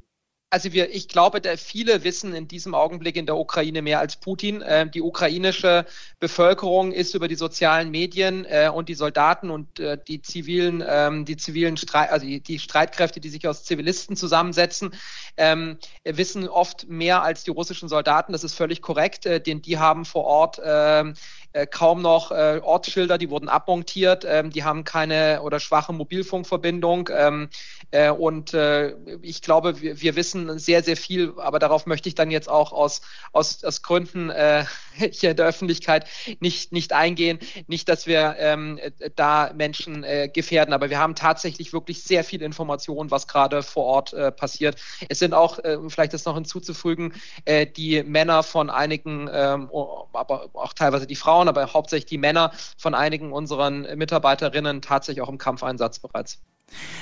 also 0.51 0.73
wir, 0.73 0.93
ich 0.93 1.07
glaube, 1.07 1.41
da 1.41 1.55
viele 1.57 2.03
wissen 2.03 2.33
in 2.33 2.47
diesem 2.47 2.73
Augenblick 2.73 3.15
in 3.15 3.25
der 3.27 3.37
Ukraine 3.37 3.81
mehr 3.81 3.99
als 3.99 4.15
Putin. 4.15 4.61
Äh, 4.61 4.89
die 4.89 5.01
ukrainische 5.01 5.85
Bevölkerung 6.19 6.91
ist 6.91 7.13
über 7.13 7.27
die 7.27 7.35
sozialen 7.35 7.91
Medien 7.91 8.45
äh, 8.45 8.69
und 8.73 8.89
die 8.89 8.95
Soldaten 8.95 9.51
und 9.51 9.79
äh, 9.79 9.97
die 10.07 10.21
zivilen, 10.21 10.83
ähm, 10.87 11.25
die 11.25 11.37
zivilen 11.37 11.77
Streit, 11.77 12.11
also 12.11 12.25
die, 12.25 12.39
die, 12.41 12.57
Streitkräfte, 12.57 13.19
die 13.19 13.29
sich 13.29 13.47
aus 13.47 13.63
Zivilisten 13.63 14.15
zusammensetzen, 14.15 14.95
ähm, 15.37 15.77
wissen 16.03 16.47
oft 16.47 16.87
mehr 16.87 17.21
als 17.21 17.43
die 17.43 17.51
russischen 17.51 17.87
Soldaten. 17.87 18.31
Das 18.31 18.43
ist 18.43 18.55
völlig 18.55 18.81
korrekt, 18.81 19.27
äh, 19.27 19.39
denn 19.39 19.61
die 19.61 19.77
haben 19.77 20.03
vor 20.03 20.25
Ort 20.25 20.59
ähm, 20.63 21.13
äh, 21.51 21.65
kaum 21.65 22.01
noch 22.01 22.31
äh, 22.31 22.59
Ortsschilder, 22.63 23.17
die 23.17 23.29
wurden 23.29 23.49
abmontiert, 23.49 24.23
ähm, 24.27 24.51
die 24.51 24.63
haben 24.63 24.83
keine 24.83 25.41
oder 25.41 25.59
schwache 25.59 25.93
Mobilfunkverbindung. 25.93 27.09
Ähm, 27.11 27.49
äh, 27.91 28.09
und 28.09 28.53
äh, 28.53 28.95
ich 29.21 29.41
glaube, 29.41 29.81
wir, 29.81 30.01
wir 30.01 30.15
wissen 30.15 30.59
sehr, 30.59 30.83
sehr 30.83 30.97
viel, 30.97 31.33
aber 31.37 31.59
darauf 31.59 31.85
möchte 31.85 32.07
ich 32.09 32.15
dann 32.15 32.29
jetzt 32.29 32.49
auch 32.49 32.71
aus, 32.71 33.01
aus, 33.31 33.63
aus 33.63 33.81
Gründen 33.81 34.29
äh, 34.29 34.65
hier 35.11 35.33
der 35.33 35.47
Öffentlichkeit 35.47 36.05
nicht, 36.39 36.71
nicht 36.71 36.93
eingehen. 36.93 37.39
Nicht, 37.67 37.89
dass 37.89 38.05
wir 38.05 38.35
ähm, 38.37 38.79
da 39.15 39.51
Menschen 39.55 40.03
äh, 40.03 40.29
gefährden, 40.31 40.73
aber 40.73 40.89
wir 40.89 40.99
haben 40.99 41.15
tatsächlich 41.15 41.73
wirklich 41.73 42.03
sehr 42.03 42.23
viel 42.23 42.41
Information, 42.41 43.11
was 43.11 43.27
gerade 43.27 43.63
vor 43.63 43.85
Ort 43.85 44.13
äh, 44.13 44.31
passiert. 44.31 44.77
Es 45.09 45.19
sind 45.19 45.33
auch, 45.33 45.59
äh, 45.59 45.77
vielleicht 45.87 46.13
ist 46.13 46.25
noch 46.25 46.35
hinzuzufügen, 46.35 47.13
äh, 47.45 47.65
die 47.65 48.03
Männer 48.03 48.43
von 48.43 48.69
einigen, 48.69 49.29
ähm, 49.31 49.69
aber 50.13 50.49
auch 50.53 50.73
teilweise 50.73 51.07
die 51.07 51.15
Frauen, 51.15 51.47
aber 51.47 51.73
hauptsächlich 51.73 52.05
die 52.05 52.17
Männer 52.17 52.51
von 52.77 52.93
einigen 52.93 53.31
unseren 53.31 53.81
Mitarbeiterinnen 53.97 54.81
tatsächlich 54.81 55.21
auch 55.21 55.29
im 55.29 55.37
Kampfeinsatz 55.37 55.99
bereits. 55.99 56.39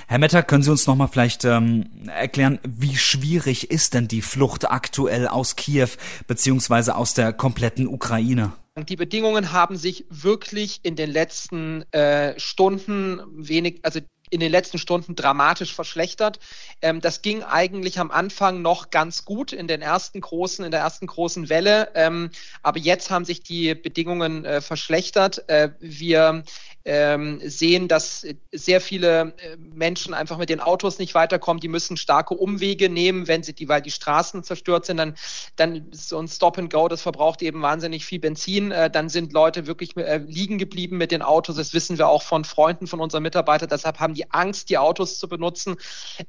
Herr 0.08 0.20
Metter, 0.20 0.44
können 0.44 0.64
Sie 0.64 0.72
uns 0.72 0.88
noch 0.88 0.96
mal 0.96 1.08
vielleicht 1.08 1.46
ähm, 1.46 1.90
erklären, 2.08 2.60
wie 2.64 2.96
schwierig 2.96 3.72
ist 3.72 3.94
denn 3.94 4.08
die 4.08 4.22
Flucht 4.22 4.70
aktuell 4.70 5.28
aus 5.28 5.56
Kiew 5.56 5.90
beziehungsweise 6.28 6.96
aus 6.96 7.14
der 7.14 7.34
kompletten 7.34 7.88
Ukraine? 7.88 8.54
die 8.84 8.96
Bedingungen 8.96 9.52
haben 9.52 9.76
sich 9.76 10.06
wirklich 10.10 10.82
in 10.84 10.96
den 10.96 11.10
letzten 11.10 11.82
äh, 11.94 12.40
Stunden 12.40 13.22
wenig, 13.32 13.80
also 13.82 14.00
in 14.30 14.40
den 14.40 14.52
letzten 14.52 14.78
Stunden 14.78 15.16
dramatisch 15.16 15.74
verschlechtert. 15.74 16.40
Ähm, 16.82 17.02
das 17.02 17.22
ging 17.22 17.44
eigentlich 17.44 18.00
am 18.00 18.12
Anfang 18.12 18.62
noch 18.62 18.90
ganz 18.90 19.26
gut 19.26 19.54
in 19.54 19.68
den 19.68 19.82
ersten 19.82 20.22
großen, 20.22 20.66
in 20.66 20.72
der 20.72 20.82
ersten 20.82 21.08
großen 21.08 21.50
Welle. 21.50 21.90
Ähm, 21.96 22.30
aber 22.64 22.80
jetzt 22.80 23.10
haben 23.10 23.26
sich 23.26 23.42
die 23.42 23.76
Bedingungen 23.76 24.46
äh, 24.46 24.62
verschlechtert. 24.62 25.48
Äh, 25.50 25.72
wir 25.80 26.44
ähm, 26.88 27.42
sehen, 27.44 27.90
dass 27.90 28.26
sehr 28.54 28.80
viele 28.80 29.34
äh, 29.38 29.58
Menschen 29.58 30.14
einfach 30.14 30.38
mit 30.38 30.50
den 30.50 30.62
Autos 30.62 31.00
nicht 31.00 31.14
weiterkommen. 31.16 31.60
Die 31.60 31.68
müssen 31.68 31.98
starke 31.98 32.34
Umwege 32.34 32.88
nehmen, 32.90 33.28
wenn 33.28 33.44
sie 33.44 33.54
die, 33.54 33.68
weil 33.68 33.82
die 33.82 33.92
Straßen 33.92 34.42
zerstört 34.44 34.86
sind. 34.86 34.96
Dann, 34.98 35.16
dann 35.58 35.88
so 35.92 36.18
ein 36.18 36.30
Stop 36.30 36.58
and 36.58 36.72
Go, 36.72 36.88
das 36.88 37.02
verbraucht 37.02 37.42
eben 37.42 37.62
wahnsinnig 37.62 38.06
viel 38.06 38.20
Benzin. 38.20 38.72
Äh, 38.72 38.90
dann 38.90 39.10
sind 39.10 39.34
Leute 39.34 39.68
wirklich 39.68 39.98
äh, 39.98 40.20
liegen 40.26 40.58
geblieben 40.58 40.98
mit 40.98 41.12
den 41.12 41.22
Autos. 41.22 41.58
Das 41.58 41.74
wissen 41.74 41.98
wir 41.98 42.08
auch 42.08 42.24
von 42.24 42.46
Freunden 42.46 42.88
von 42.88 43.02
unseren 43.02 43.24
Mitarbeitern. 43.24 43.68
Deshalb 43.70 44.00
haben 44.00 44.16
die 44.18 44.32
Angst, 44.32 44.70
die 44.70 44.78
Autos 44.78 45.20
zu 45.20 45.28
benutzen, 45.28 45.78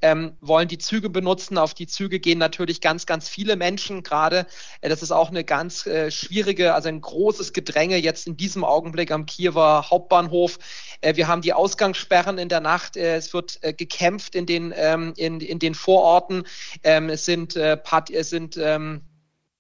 ähm, 0.03 0.37
wollen 0.41 0.69
die 0.69 0.79
Züge 0.79 1.11
benutzen. 1.11 1.59
Auf 1.59 1.75
die 1.75 1.87
Züge 1.87 2.21
gehen 2.21 2.39
natürlich 2.39 2.81
ganz, 2.81 3.07
ganz 3.07 3.29
viele 3.29 3.57
Menschen 3.57 4.03
gerade. 4.03 4.47
Äh, 4.81 4.89
das 4.89 5.03
ist 5.03 5.11
auch 5.11 5.31
eine 5.31 5.45
ganz 5.45 5.87
äh, 5.87 6.11
schwierige, 6.11 6.75
also 6.75 6.89
ein 6.89 7.01
großes 7.01 7.53
Gedränge 7.53 7.97
jetzt 7.97 8.27
in 8.27 8.37
diesem 8.37 8.65
Augenblick 8.65 9.11
am 9.11 9.27
Kiewer 9.27 9.91
Hauptbahnhof 9.91 10.29
Bahnhof. 10.29 10.59
Äh, 11.01 11.17
wir 11.17 11.29
haben 11.29 11.43
die 11.43 11.53
Ausgangssperren 11.53 12.39
in 12.39 12.49
der 12.49 12.61
Nacht. 12.61 12.97
Äh, 12.97 13.17
es 13.17 13.33
wird 13.33 13.59
äh, 13.63 13.73
gekämpft 13.73 14.35
in 14.35 14.47
den, 14.47 14.73
ähm, 14.77 15.15
in, 15.17 15.41
in 15.41 15.59
den 15.59 15.75
Vororten. 15.75 16.45
Ähm, 16.83 17.09
es 17.09 17.25
sind, 17.25 17.57
es 17.57 18.31
sind 18.31 18.57
ähm, 18.57 19.03
äh, 19.03 19.08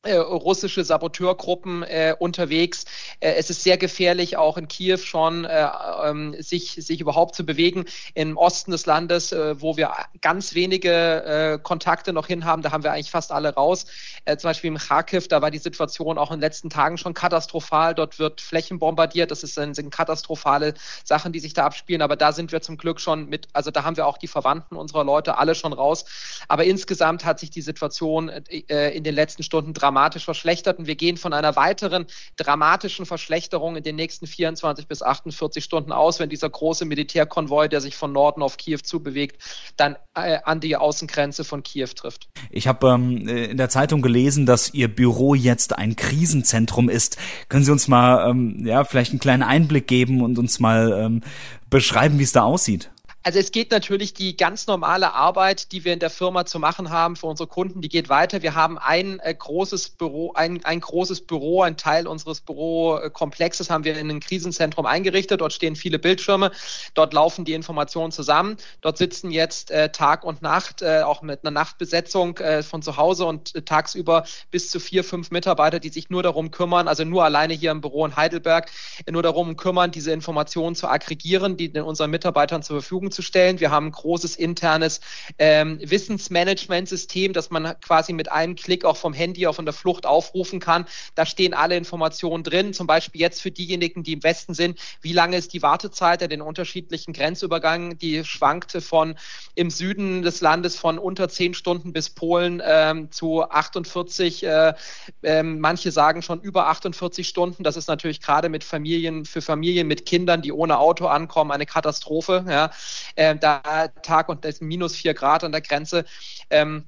russische 0.06 0.84
Saboteurgruppen 0.84 1.82
äh, 1.82 2.14
unterwegs. 2.16 2.84
Äh, 3.18 3.32
es 3.32 3.50
ist 3.50 3.64
sehr 3.64 3.76
gefährlich, 3.76 4.36
auch 4.36 4.56
in 4.56 4.68
Kiew 4.68 4.98
schon 4.98 5.44
äh, 5.44 5.68
ähm, 6.04 6.36
sich, 6.38 6.72
sich 6.74 7.00
überhaupt 7.00 7.34
zu 7.34 7.44
bewegen. 7.44 7.84
Im 8.14 8.36
Osten 8.36 8.70
des 8.70 8.86
Landes, 8.86 9.32
äh, 9.32 9.60
wo 9.60 9.76
wir 9.76 9.92
ganz 10.20 10.54
wenige 10.54 10.90
äh, 11.24 11.58
Kontakte 11.58 12.12
noch 12.12 12.28
hin 12.28 12.44
haben, 12.44 12.62
da 12.62 12.70
haben 12.70 12.84
wir 12.84 12.92
eigentlich 12.92 13.10
fast 13.10 13.32
alle 13.32 13.54
raus. 13.54 13.86
zum 14.24 14.48
Beispiel 14.48 14.68
im 14.68 14.78
Kharkiv, 14.78 15.26
da 15.26 15.42
war 15.42 15.50
die 15.50 15.58
Situation 15.58 16.16
auch 16.16 16.30
in 16.30 16.36
den 16.36 16.42
letzten 16.42 16.70
Tagen 16.70 16.96
schon 16.96 17.12
katastrophal. 17.12 17.94
Dort 17.94 18.20
wird 18.20 18.40
Flächen 18.40 18.78
bombardiert. 18.78 19.32
Das 19.32 19.42
ist, 19.42 19.54
sind 19.54 19.90
katastrophale 19.90 20.74
Sachen, 21.02 21.32
die 21.32 21.40
sich 21.40 21.54
da 21.54 21.64
abspielen. 21.64 22.02
Aber 22.02 22.14
da 22.14 22.32
sind 22.32 22.52
wir 22.52 22.60
zum 22.60 22.76
Glück 22.76 23.00
schon 23.00 23.28
mit, 23.28 23.48
also 23.52 23.72
da 23.72 23.82
haben 23.82 23.96
wir 23.96 24.06
auch 24.06 24.18
die 24.18 24.28
Verwandten 24.28 24.76
unserer 24.76 25.02
Leute 25.02 25.38
alle 25.38 25.56
schon 25.56 25.72
raus. 25.72 26.04
Aber 26.46 26.64
insgesamt 26.64 27.24
hat 27.24 27.40
sich 27.40 27.50
die 27.50 27.62
Situation 27.62 28.28
in 28.28 29.02
den 29.02 29.14
letzten 29.14 29.42
Stunden 29.42 29.74
dramatisch 29.74 29.87
dramatisch 29.88 30.24
verschlechtert 30.24 30.78
und 30.78 30.86
wir 30.86 30.96
gehen 30.96 31.16
von 31.16 31.32
einer 31.32 31.56
weiteren 31.56 32.06
dramatischen 32.36 33.06
Verschlechterung 33.06 33.76
in 33.76 33.82
den 33.82 33.96
nächsten 33.96 34.26
24 34.26 34.86
bis 34.86 35.02
48 35.02 35.64
Stunden 35.64 35.92
aus, 35.92 36.20
wenn 36.20 36.28
dieser 36.28 36.50
große 36.50 36.84
Militärkonvoi, 36.84 37.68
der 37.68 37.80
sich 37.80 37.96
von 37.96 38.12
Norden 38.12 38.42
auf 38.42 38.58
Kiew 38.58 38.80
zubewegt, 38.82 39.42
dann 39.78 39.96
äh, 40.14 40.40
an 40.44 40.60
die 40.60 40.76
Außengrenze 40.76 41.42
von 41.42 41.62
Kiew 41.62 41.88
trifft. 41.96 42.28
Ich 42.50 42.68
habe 42.68 42.88
ähm, 42.88 43.26
äh, 43.26 43.46
in 43.46 43.56
der 43.56 43.70
Zeitung 43.70 44.02
gelesen, 44.02 44.44
dass 44.44 44.74
Ihr 44.74 44.94
Büro 44.94 45.34
jetzt 45.34 45.78
ein 45.78 45.96
Krisenzentrum 45.96 46.90
ist. 46.90 47.16
Können 47.48 47.64
Sie 47.64 47.72
uns 47.72 47.88
mal 47.88 48.28
ähm, 48.28 48.66
ja 48.66 48.84
vielleicht 48.84 49.12
einen 49.12 49.20
kleinen 49.20 49.42
Einblick 49.42 49.86
geben 49.86 50.20
und 50.20 50.38
uns 50.38 50.60
mal 50.60 50.92
ähm, 50.92 51.22
beschreiben, 51.70 52.18
wie 52.18 52.24
es 52.24 52.32
da 52.32 52.42
aussieht? 52.42 52.90
Also 53.24 53.40
es 53.40 53.50
geht 53.50 53.72
natürlich 53.72 54.14
die 54.14 54.36
ganz 54.36 54.68
normale 54.68 55.12
Arbeit, 55.12 55.72
die 55.72 55.84
wir 55.84 55.92
in 55.92 55.98
der 55.98 56.08
Firma 56.08 56.46
zu 56.46 56.58
machen 56.60 56.90
haben 56.90 57.16
für 57.16 57.26
unsere 57.26 57.48
Kunden, 57.48 57.80
die 57.80 57.88
geht 57.88 58.08
weiter. 58.08 58.42
Wir 58.42 58.54
haben 58.54 58.78
ein 58.78 59.18
äh, 59.20 59.34
großes 59.34 59.90
Büro, 59.90 60.32
ein, 60.34 60.64
ein 60.64 60.80
großes 60.80 61.22
Büro, 61.22 61.62
ein 61.62 61.76
Teil 61.76 62.06
unseres 62.06 62.40
Bürokomplexes 62.40 63.70
haben 63.70 63.84
wir 63.84 63.98
in 63.98 64.08
ein 64.08 64.20
Krisenzentrum 64.20 64.86
eingerichtet. 64.86 65.40
Dort 65.40 65.52
stehen 65.52 65.74
viele 65.74 65.98
Bildschirme, 65.98 66.52
dort 66.94 67.12
laufen 67.12 67.44
die 67.44 67.54
Informationen 67.54 68.12
zusammen. 68.12 68.56
Dort 68.82 68.98
sitzen 68.98 69.32
jetzt 69.32 69.72
äh, 69.72 69.90
Tag 69.90 70.24
und 70.24 70.40
Nacht, 70.40 70.80
äh, 70.82 71.02
auch 71.02 71.20
mit 71.20 71.44
einer 71.44 71.50
Nachtbesetzung 71.50 72.38
äh, 72.38 72.62
von 72.62 72.82
zu 72.82 72.96
Hause 72.96 73.26
und 73.26 73.54
äh, 73.54 73.62
tagsüber 73.62 74.24
bis 74.52 74.70
zu 74.70 74.78
vier, 74.78 75.02
fünf 75.02 75.32
Mitarbeiter, 75.32 75.80
die 75.80 75.90
sich 75.90 76.08
nur 76.08 76.22
darum 76.22 76.52
kümmern, 76.52 76.86
also 76.86 77.04
nur 77.04 77.24
alleine 77.24 77.52
hier 77.52 77.72
im 77.72 77.80
Büro 77.80 78.06
in 78.06 78.16
Heidelberg, 78.16 78.70
nur 79.10 79.24
darum 79.24 79.56
kümmern, 79.56 79.90
diese 79.90 80.12
Informationen 80.12 80.76
zu 80.76 80.88
aggregieren, 80.88 81.56
die 81.56 81.72
den 81.72 81.82
unseren 81.82 82.10
Mitarbeitern 82.10 82.62
zur 82.62 82.80
Verfügung 82.80 83.07
Verfügung 83.08 83.10
zu 83.10 83.22
stellen. 83.22 83.60
Wir 83.60 83.70
haben 83.70 83.86
ein 83.86 83.92
großes 83.92 84.36
internes 84.36 85.00
ähm, 85.38 85.78
Wissensmanagementsystem, 85.82 87.32
das 87.32 87.50
man 87.50 87.74
quasi 87.80 88.12
mit 88.12 88.30
einem 88.30 88.54
Klick 88.54 88.84
auch 88.84 88.96
vom 88.96 89.12
Handy 89.12 89.46
auch 89.46 89.54
von 89.54 89.64
der 89.64 89.74
Flucht 89.74 90.06
aufrufen 90.06 90.60
kann. 90.60 90.86
Da 91.14 91.26
stehen 91.26 91.54
alle 91.54 91.76
Informationen 91.76 92.44
drin, 92.44 92.72
zum 92.72 92.86
Beispiel 92.86 93.20
jetzt 93.20 93.40
für 93.42 93.50
diejenigen, 93.50 94.02
die 94.02 94.12
im 94.12 94.22
Westen 94.22 94.54
sind, 94.54 94.78
wie 95.00 95.12
lange 95.12 95.36
ist 95.36 95.52
die 95.52 95.62
Wartezeit 95.62 96.22
an 96.22 96.28
den 96.28 96.42
unterschiedlichen 96.42 97.12
Grenzübergängen, 97.12 97.98
die 97.98 98.24
schwankte 98.24 98.80
von 98.80 99.16
im 99.54 99.70
Süden 99.70 100.22
des 100.22 100.40
Landes 100.40 100.76
von 100.76 100.98
unter 100.98 101.28
zehn 101.28 101.54
Stunden 101.54 101.92
bis 101.92 102.10
Polen 102.10 102.62
ähm, 102.64 103.10
zu 103.10 103.42
48, 103.42 104.44
äh, 104.44 104.74
äh, 105.22 105.42
manche 105.42 105.90
sagen 105.90 106.22
schon 106.22 106.40
über 106.40 106.68
48 106.68 107.26
Stunden. 107.26 107.62
Das 107.62 107.76
ist 107.76 107.88
natürlich 107.88 108.20
gerade 108.20 108.48
mit 108.48 108.64
Familien, 108.64 109.24
für 109.24 109.42
Familien 109.42 109.86
mit 109.86 110.06
Kindern, 110.06 110.42
die 110.42 110.52
ohne 110.52 110.78
Auto 110.78 111.06
ankommen, 111.06 111.50
eine 111.50 111.66
Katastrophe. 111.66 112.44
Ja 112.48 112.70
äh, 113.16 113.36
da 113.36 113.88
Tag 114.02 114.28
und 114.28 114.44
das 114.44 114.60
minus 114.60 114.94
vier 114.94 115.14
Grad 115.14 115.44
an 115.44 115.52
der 115.52 115.60
Grenze. 115.60 116.04
Ähm, 116.50 116.84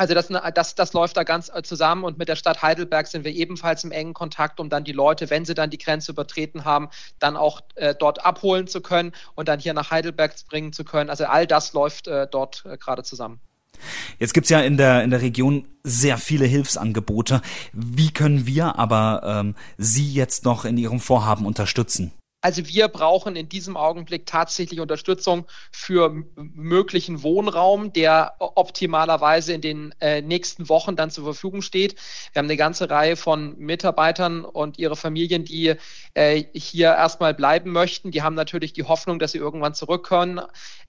also 0.00 0.14
das, 0.14 0.28
das, 0.54 0.74
das 0.74 0.94
läuft 0.94 1.18
da 1.18 1.24
ganz 1.24 1.50
äh, 1.54 1.62
zusammen 1.62 2.04
und 2.04 2.16
mit 2.16 2.26
der 2.30 2.36
Stadt 2.36 2.62
Heidelberg 2.62 3.06
sind 3.06 3.22
wir 3.22 3.32
ebenfalls 3.32 3.84
im 3.84 3.92
engen 3.92 4.14
Kontakt, 4.14 4.58
um 4.58 4.70
dann 4.70 4.82
die 4.82 4.92
Leute, 4.92 5.28
wenn 5.28 5.44
sie 5.44 5.52
dann 5.52 5.68
die 5.68 5.76
Grenze 5.76 6.12
übertreten 6.12 6.64
haben, 6.64 6.88
dann 7.18 7.36
auch 7.36 7.60
äh, 7.74 7.94
dort 7.94 8.24
abholen 8.24 8.66
zu 8.66 8.80
können 8.80 9.12
und 9.34 9.48
dann 9.48 9.60
hier 9.60 9.74
nach 9.74 9.90
Heidelberg 9.90 10.34
bringen 10.48 10.72
zu 10.72 10.84
können. 10.84 11.10
Also 11.10 11.26
all 11.26 11.46
das 11.46 11.74
läuft 11.74 12.08
äh, 12.08 12.26
dort 12.30 12.64
äh, 12.64 12.78
gerade 12.78 13.02
zusammen. 13.02 13.40
Jetzt 14.18 14.32
gibt's 14.32 14.48
ja 14.48 14.60
in 14.60 14.78
der, 14.78 15.04
in 15.04 15.10
der 15.10 15.20
Region 15.20 15.68
sehr 15.82 16.16
viele 16.16 16.46
Hilfsangebote. 16.46 17.42
Wie 17.74 18.10
können 18.10 18.46
wir 18.46 18.78
aber 18.78 19.20
ähm, 19.22 19.54
Sie 19.76 20.10
jetzt 20.10 20.46
noch 20.46 20.64
in 20.64 20.78
Ihrem 20.78 21.00
Vorhaben 21.00 21.44
unterstützen? 21.44 22.10
Also 22.42 22.66
wir 22.66 22.88
brauchen 22.88 23.36
in 23.36 23.50
diesem 23.50 23.76
Augenblick 23.76 24.24
tatsächlich 24.24 24.80
Unterstützung 24.80 25.46
für 25.70 26.24
möglichen 26.36 27.22
Wohnraum, 27.22 27.92
der 27.92 28.34
optimalerweise 28.38 29.52
in 29.52 29.60
den 29.60 29.94
äh, 30.00 30.22
nächsten 30.22 30.70
Wochen 30.70 30.96
dann 30.96 31.10
zur 31.10 31.24
Verfügung 31.24 31.60
steht. 31.60 31.96
Wir 32.32 32.40
haben 32.40 32.46
eine 32.46 32.56
ganze 32.56 32.88
Reihe 32.88 33.16
von 33.16 33.58
Mitarbeitern 33.58 34.44
und 34.46 34.78
ihre 34.78 34.96
Familien, 34.96 35.44
die 35.44 35.74
äh, 36.14 36.44
hier 36.54 36.88
erstmal 36.88 37.34
bleiben 37.34 37.72
möchten. 37.72 38.10
Die 38.10 38.22
haben 38.22 38.34
natürlich 38.34 38.72
die 38.72 38.84
Hoffnung, 38.84 39.18
dass 39.18 39.32
sie 39.32 39.38
irgendwann 39.38 39.74
zurück 39.74 40.06
können. 40.06 40.40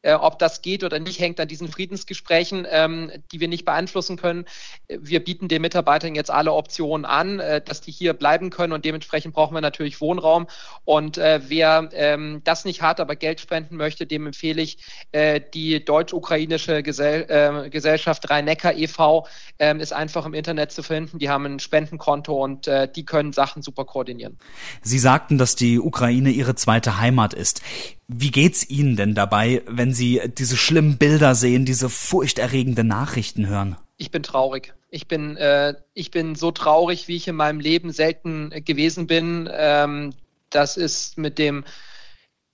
Äh, 0.03 0.13
ob 0.13 0.39
das 0.39 0.61
geht 0.61 0.85
oder 0.85 0.99
nicht, 0.99 1.19
hängt 1.19 1.39
an 1.41 1.49
diesen 1.49 1.67
Friedensgesprächen, 1.67 2.65
ähm, 2.69 3.11
die 3.31 3.41
wir 3.41 3.49
nicht 3.49 3.65
beeinflussen 3.65 4.15
können. 4.15 4.45
Wir 4.87 5.21
bieten 5.21 5.49
den 5.49 5.61
Mitarbeitern 5.61 6.15
jetzt 6.15 6.31
alle 6.31 6.53
Optionen 6.53 7.05
an, 7.05 7.39
äh, 7.39 7.61
dass 7.61 7.81
die 7.81 7.91
hier 7.91 8.13
bleiben 8.13 8.51
können 8.51 8.71
und 8.71 8.85
dementsprechend 8.85 9.33
brauchen 9.33 9.53
wir 9.53 9.61
natürlich 9.61 9.99
Wohnraum. 9.99 10.47
Und 10.85 11.17
äh, 11.17 11.40
wer 11.47 11.89
ähm, 11.93 12.41
das 12.43 12.65
nicht 12.65 12.81
hat, 12.81 12.99
aber 12.99 13.15
Geld 13.15 13.39
spenden 13.39 13.75
möchte, 13.75 14.05
dem 14.05 14.27
empfehle 14.27 14.61
ich 14.61 14.77
äh, 15.11 15.41
die 15.53 15.83
deutsch-ukrainische 15.83 16.83
Gesell 16.83 17.25
äh, 17.29 17.69
Gesellschaft 17.69 18.29
Rhein-Neckar 18.29 18.75
e.V. 18.75 19.27
Ähm, 19.59 19.79
ist 19.79 19.93
einfach 19.93 20.25
im 20.25 20.33
Internet 20.33 20.71
zu 20.71 20.83
finden. 20.83 21.19
Die 21.19 21.29
haben 21.29 21.45
ein 21.45 21.59
Spendenkonto 21.59 22.41
und 22.41 22.67
äh, 22.67 22.87
die 22.91 23.05
können 23.05 23.33
Sachen 23.33 23.61
super 23.61 23.85
koordinieren. 23.85 24.37
Sie 24.81 24.99
sagten, 24.99 25.37
dass 25.37 25.55
die 25.55 25.79
Ukraine 25.79 26.29
Ihre 26.31 26.55
zweite 26.55 26.99
Heimat 26.99 27.33
ist. 27.33 27.61
Wie 28.07 28.31
geht's 28.31 28.69
Ihnen 28.69 28.95
denn 28.95 29.15
dabei, 29.15 29.61
wenn 29.67 29.93
Sie 29.93 30.21
diese 30.37 30.57
schlimmen 30.57 30.97
Bilder 30.97 31.33
sehen, 31.33 31.65
diese 31.65 31.89
furchterregenden 31.89 32.87
Nachrichten 32.87 33.47
hören? 33.47 33.77
Ich 33.97 34.11
bin 34.11 34.23
traurig. 34.23 34.73
Ich 34.89 35.07
bin, 35.07 35.37
äh, 35.37 35.75
ich 35.93 36.11
bin 36.11 36.35
so 36.35 36.51
traurig, 36.51 37.07
wie 37.07 37.15
ich 37.15 37.27
in 37.27 37.35
meinem 37.35 37.59
Leben 37.61 37.91
selten 37.91 38.49
gewesen 38.65 39.07
bin. 39.07 39.49
Ähm, 39.51 40.13
das 40.51 40.77
ist 40.77 41.17
mit 41.17 41.37
dem 41.37 41.65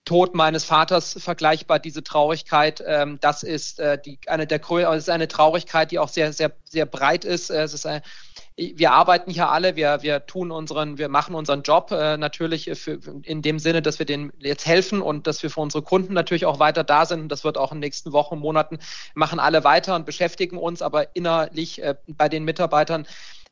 Tod 0.07 0.35
meines 0.35 0.63
Vaters 0.63 1.17
vergleichbar, 1.19 1.79
diese 1.79 2.01
Traurigkeit. 2.01 2.81
Ähm, 2.87 3.17
das 3.19 3.43
ist 3.43 3.79
äh, 3.81 4.01
die, 4.01 4.19
eine 4.27 4.47
der 4.47 4.59
das 4.59 4.97
ist 4.99 5.09
eine 5.09 5.27
Traurigkeit, 5.27 5.91
die 5.91 5.99
auch 5.99 6.07
sehr, 6.07 6.31
sehr, 6.31 6.53
sehr 6.63 6.85
breit 6.85 7.25
ist. 7.25 7.49
Es 7.49 7.73
ist 7.73 7.85
ein, 7.85 8.01
wir 8.55 8.93
arbeiten 8.93 9.29
hier 9.29 9.49
alle, 9.49 9.75
wir, 9.75 10.01
wir 10.01 10.25
tun 10.25 10.49
unseren, 10.49 10.97
wir 10.97 11.09
machen 11.09 11.35
unseren 11.35 11.61
Job 11.61 11.91
äh, 11.91 12.15
natürlich 12.15 12.71
für, 12.75 12.99
in 13.23 13.41
dem 13.41 13.59
Sinne, 13.59 13.81
dass 13.81 13.99
wir 13.99 14.05
denen 14.05 14.31
jetzt 14.39 14.65
helfen 14.65 15.01
und 15.01 15.27
dass 15.27 15.43
wir 15.43 15.49
für 15.49 15.59
unsere 15.59 15.83
Kunden 15.83 16.13
natürlich 16.13 16.45
auch 16.45 16.57
weiter 16.57 16.85
da 16.85 17.05
sind. 17.05 17.29
Das 17.29 17.43
wird 17.43 17.57
auch 17.57 17.73
in 17.73 17.77
den 17.77 17.87
nächsten 17.87 18.13
Wochen, 18.13 18.39
Monaten 18.39 18.79
machen 19.13 19.39
alle 19.39 19.65
weiter 19.65 19.93
und 19.93 20.05
beschäftigen 20.05 20.57
uns, 20.57 20.81
aber 20.81 21.15
innerlich 21.17 21.83
äh, 21.83 21.95
bei 22.07 22.29
den 22.29 22.45
Mitarbeitern 22.45 23.05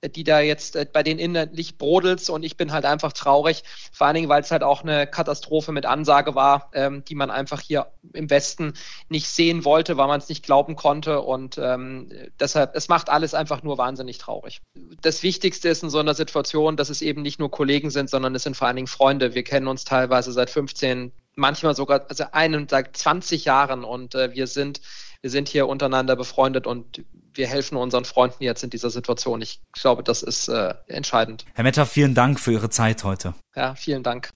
die 0.09 0.23
da 0.23 0.39
jetzt 0.39 0.77
bei 0.93 1.03
denen 1.03 1.19
innerlich 1.19 1.77
brodelt 1.77 2.29
und 2.29 2.43
ich 2.43 2.57
bin 2.57 2.71
halt 2.71 2.85
einfach 2.85 3.13
traurig, 3.13 3.63
vor 3.91 4.07
allen 4.07 4.15
Dingen, 4.15 4.29
weil 4.29 4.41
es 4.41 4.51
halt 4.51 4.63
auch 4.63 4.83
eine 4.83 5.07
Katastrophe 5.07 5.71
mit 5.71 5.85
Ansage 5.85 6.35
war, 6.35 6.69
ähm, 6.73 7.03
die 7.05 7.15
man 7.15 7.31
einfach 7.31 7.61
hier 7.61 7.87
im 8.13 8.29
Westen 8.29 8.73
nicht 9.09 9.27
sehen 9.27 9.65
wollte, 9.65 9.97
weil 9.97 10.07
man 10.07 10.19
es 10.19 10.29
nicht 10.29 10.45
glauben 10.45 10.75
konnte 10.75 11.21
und 11.21 11.57
ähm, 11.57 12.09
deshalb, 12.39 12.75
es 12.75 12.87
macht 12.87 13.09
alles 13.09 13.33
einfach 13.33 13.63
nur 13.63 13.77
wahnsinnig 13.77 14.17
traurig. 14.17 14.61
Das 15.01 15.23
Wichtigste 15.23 15.69
ist 15.69 15.83
in 15.83 15.89
so 15.89 15.99
einer 15.99 16.13
Situation, 16.13 16.77
dass 16.77 16.89
es 16.89 17.01
eben 17.01 17.21
nicht 17.21 17.39
nur 17.39 17.51
Kollegen 17.51 17.89
sind, 17.89 18.09
sondern 18.09 18.35
es 18.35 18.43
sind 18.43 18.55
vor 18.55 18.67
allen 18.67 18.75
Dingen 18.75 18.87
Freunde. 18.87 19.35
Wir 19.35 19.43
kennen 19.43 19.67
uns 19.67 19.83
teilweise 19.83 20.31
seit 20.31 20.49
15, 20.49 21.11
manchmal 21.35 21.75
sogar 21.75 22.05
also 22.09 22.25
einen 22.31 22.67
seit 22.67 22.95
20 22.95 23.45
Jahren 23.45 23.83
und 23.83 24.15
äh, 24.15 24.33
wir 24.33 24.47
sind 24.47 24.81
wir 25.21 25.31
sind 25.31 25.49
hier 25.49 25.67
untereinander 25.67 26.15
befreundet 26.15 26.67
und 26.67 27.03
wir 27.35 27.47
helfen 27.47 27.77
unseren 27.77 28.05
Freunden 28.05 28.43
jetzt 28.43 28.63
in 28.63 28.69
dieser 28.69 28.89
Situation. 28.89 29.41
Ich 29.41 29.61
glaube, 29.73 30.03
das 30.03 30.23
ist 30.23 30.47
äh, 30.47 30.73
entscheidend. 30.87 31.45
Herr 31.53 31.63
Metter, 31.63 31.85
vielen 31.85 32.15
Dank 32.15 32.39
für 32.39 32.53
Ihre 32.53 32.69
Zeit 32.69 33.03
heute. 33.03 33.33
Ja, 33.55 33.75
vielen 33.75 34.03
Dank. 34.03 34.31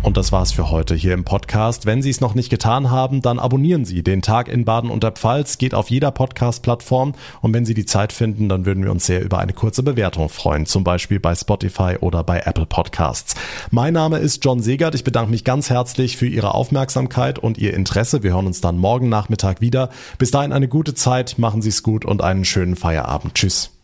Und 0.00 0.16
das 0.16 0.30
war's 0.30 0.52
für 0.52 0.70
heute 0.70 0.94
hier 0.94 1.12
im 1.12 1.24
Podcast. 1.24 1.84
Wenn 1.84 2.02
Sie 2.02 2.10
es 2.10 2.20
noch 2.20 2.34
nicht 2.34 2.50
getan 2.50 2.90
haben, 2.90 3.20
dann 3.20 3.38
abonnieren 3.38 3.84
Sie 3.84 4.02
den 4.02 4.22
Tag 4.22 4.48
in 4.48 4.64
Baden 4.64 4.90
und 4.90 5.02
der 5.02 5.12
Pfalz. 5.12 5.58
Geht 5.58 5.74
auf 5.74 5.90
jeder 5.90 6.12
Podcast-Plattform. 6.12 7.14
Und 7.42 7.52
wenn 7.52 7.64
Sie 7.64 7.74
die 7.74 7.84
Zeit 7.84 8.12
finden, 8.12 8.48
dann 8.48 8.64
würden 8.64 8.84
wir 8.84 8.92
uns 8.92 9.06
sehr 9.06 9.22
über 9.22 9.38
eine 9.38 9.52
kurze 9.52 9.82
Bewertung 9.82 10.28
freuen. 10.28 10.66
Zum 10.66 10.84
Beispiel 10.84 11.18
bei 11.18 11.34
Spotify 11.34 11.96
oder 12.00 12.22
bei 12.22 12.40
Apple 12.40 12.66
Podcasts. 12.66 13.34
Mein 13.70 13.92
Name 13.94 14.18
ist 14.18 14.44
John 14.44 14.60
Segert. 14.60 14.94
Ich 14.94 15.04
bedanke 15.04 15.30
mich 15.30 15.44
ganz 15.44 15.68
herzlich 15.68 16.16
für 16.16 16.26
Ihre 16.26 16.54
Aufmerksamkeit 16.54 17.38
und 17.38 17.58
Ihr 17.58 17.74
Interesse. 17.74 18.22
Wir 18.22 18.32
hören 18.34 18.46
uns 18.46 18.60
dann 18.60 18.78
morgen 18.78 19.08
Nachmittag 19.08 19.60
wieder. 19.60 19.90
Bis 20.16 20.30
dahin 20.30 20.52
eine 20.52 20.68
gute 20.68 20.94
Zeit. 20.94 21.38
Machen 21.38 21.60
Sie 21.60 21.70
es 21.70 21.82
gut 21.82 22.04
und 22.04 22.22
einen 22.22 22.44
schönen 22.44 22.76
Feierabend. 22.76 23.34
Tschüss. 23.34 23.77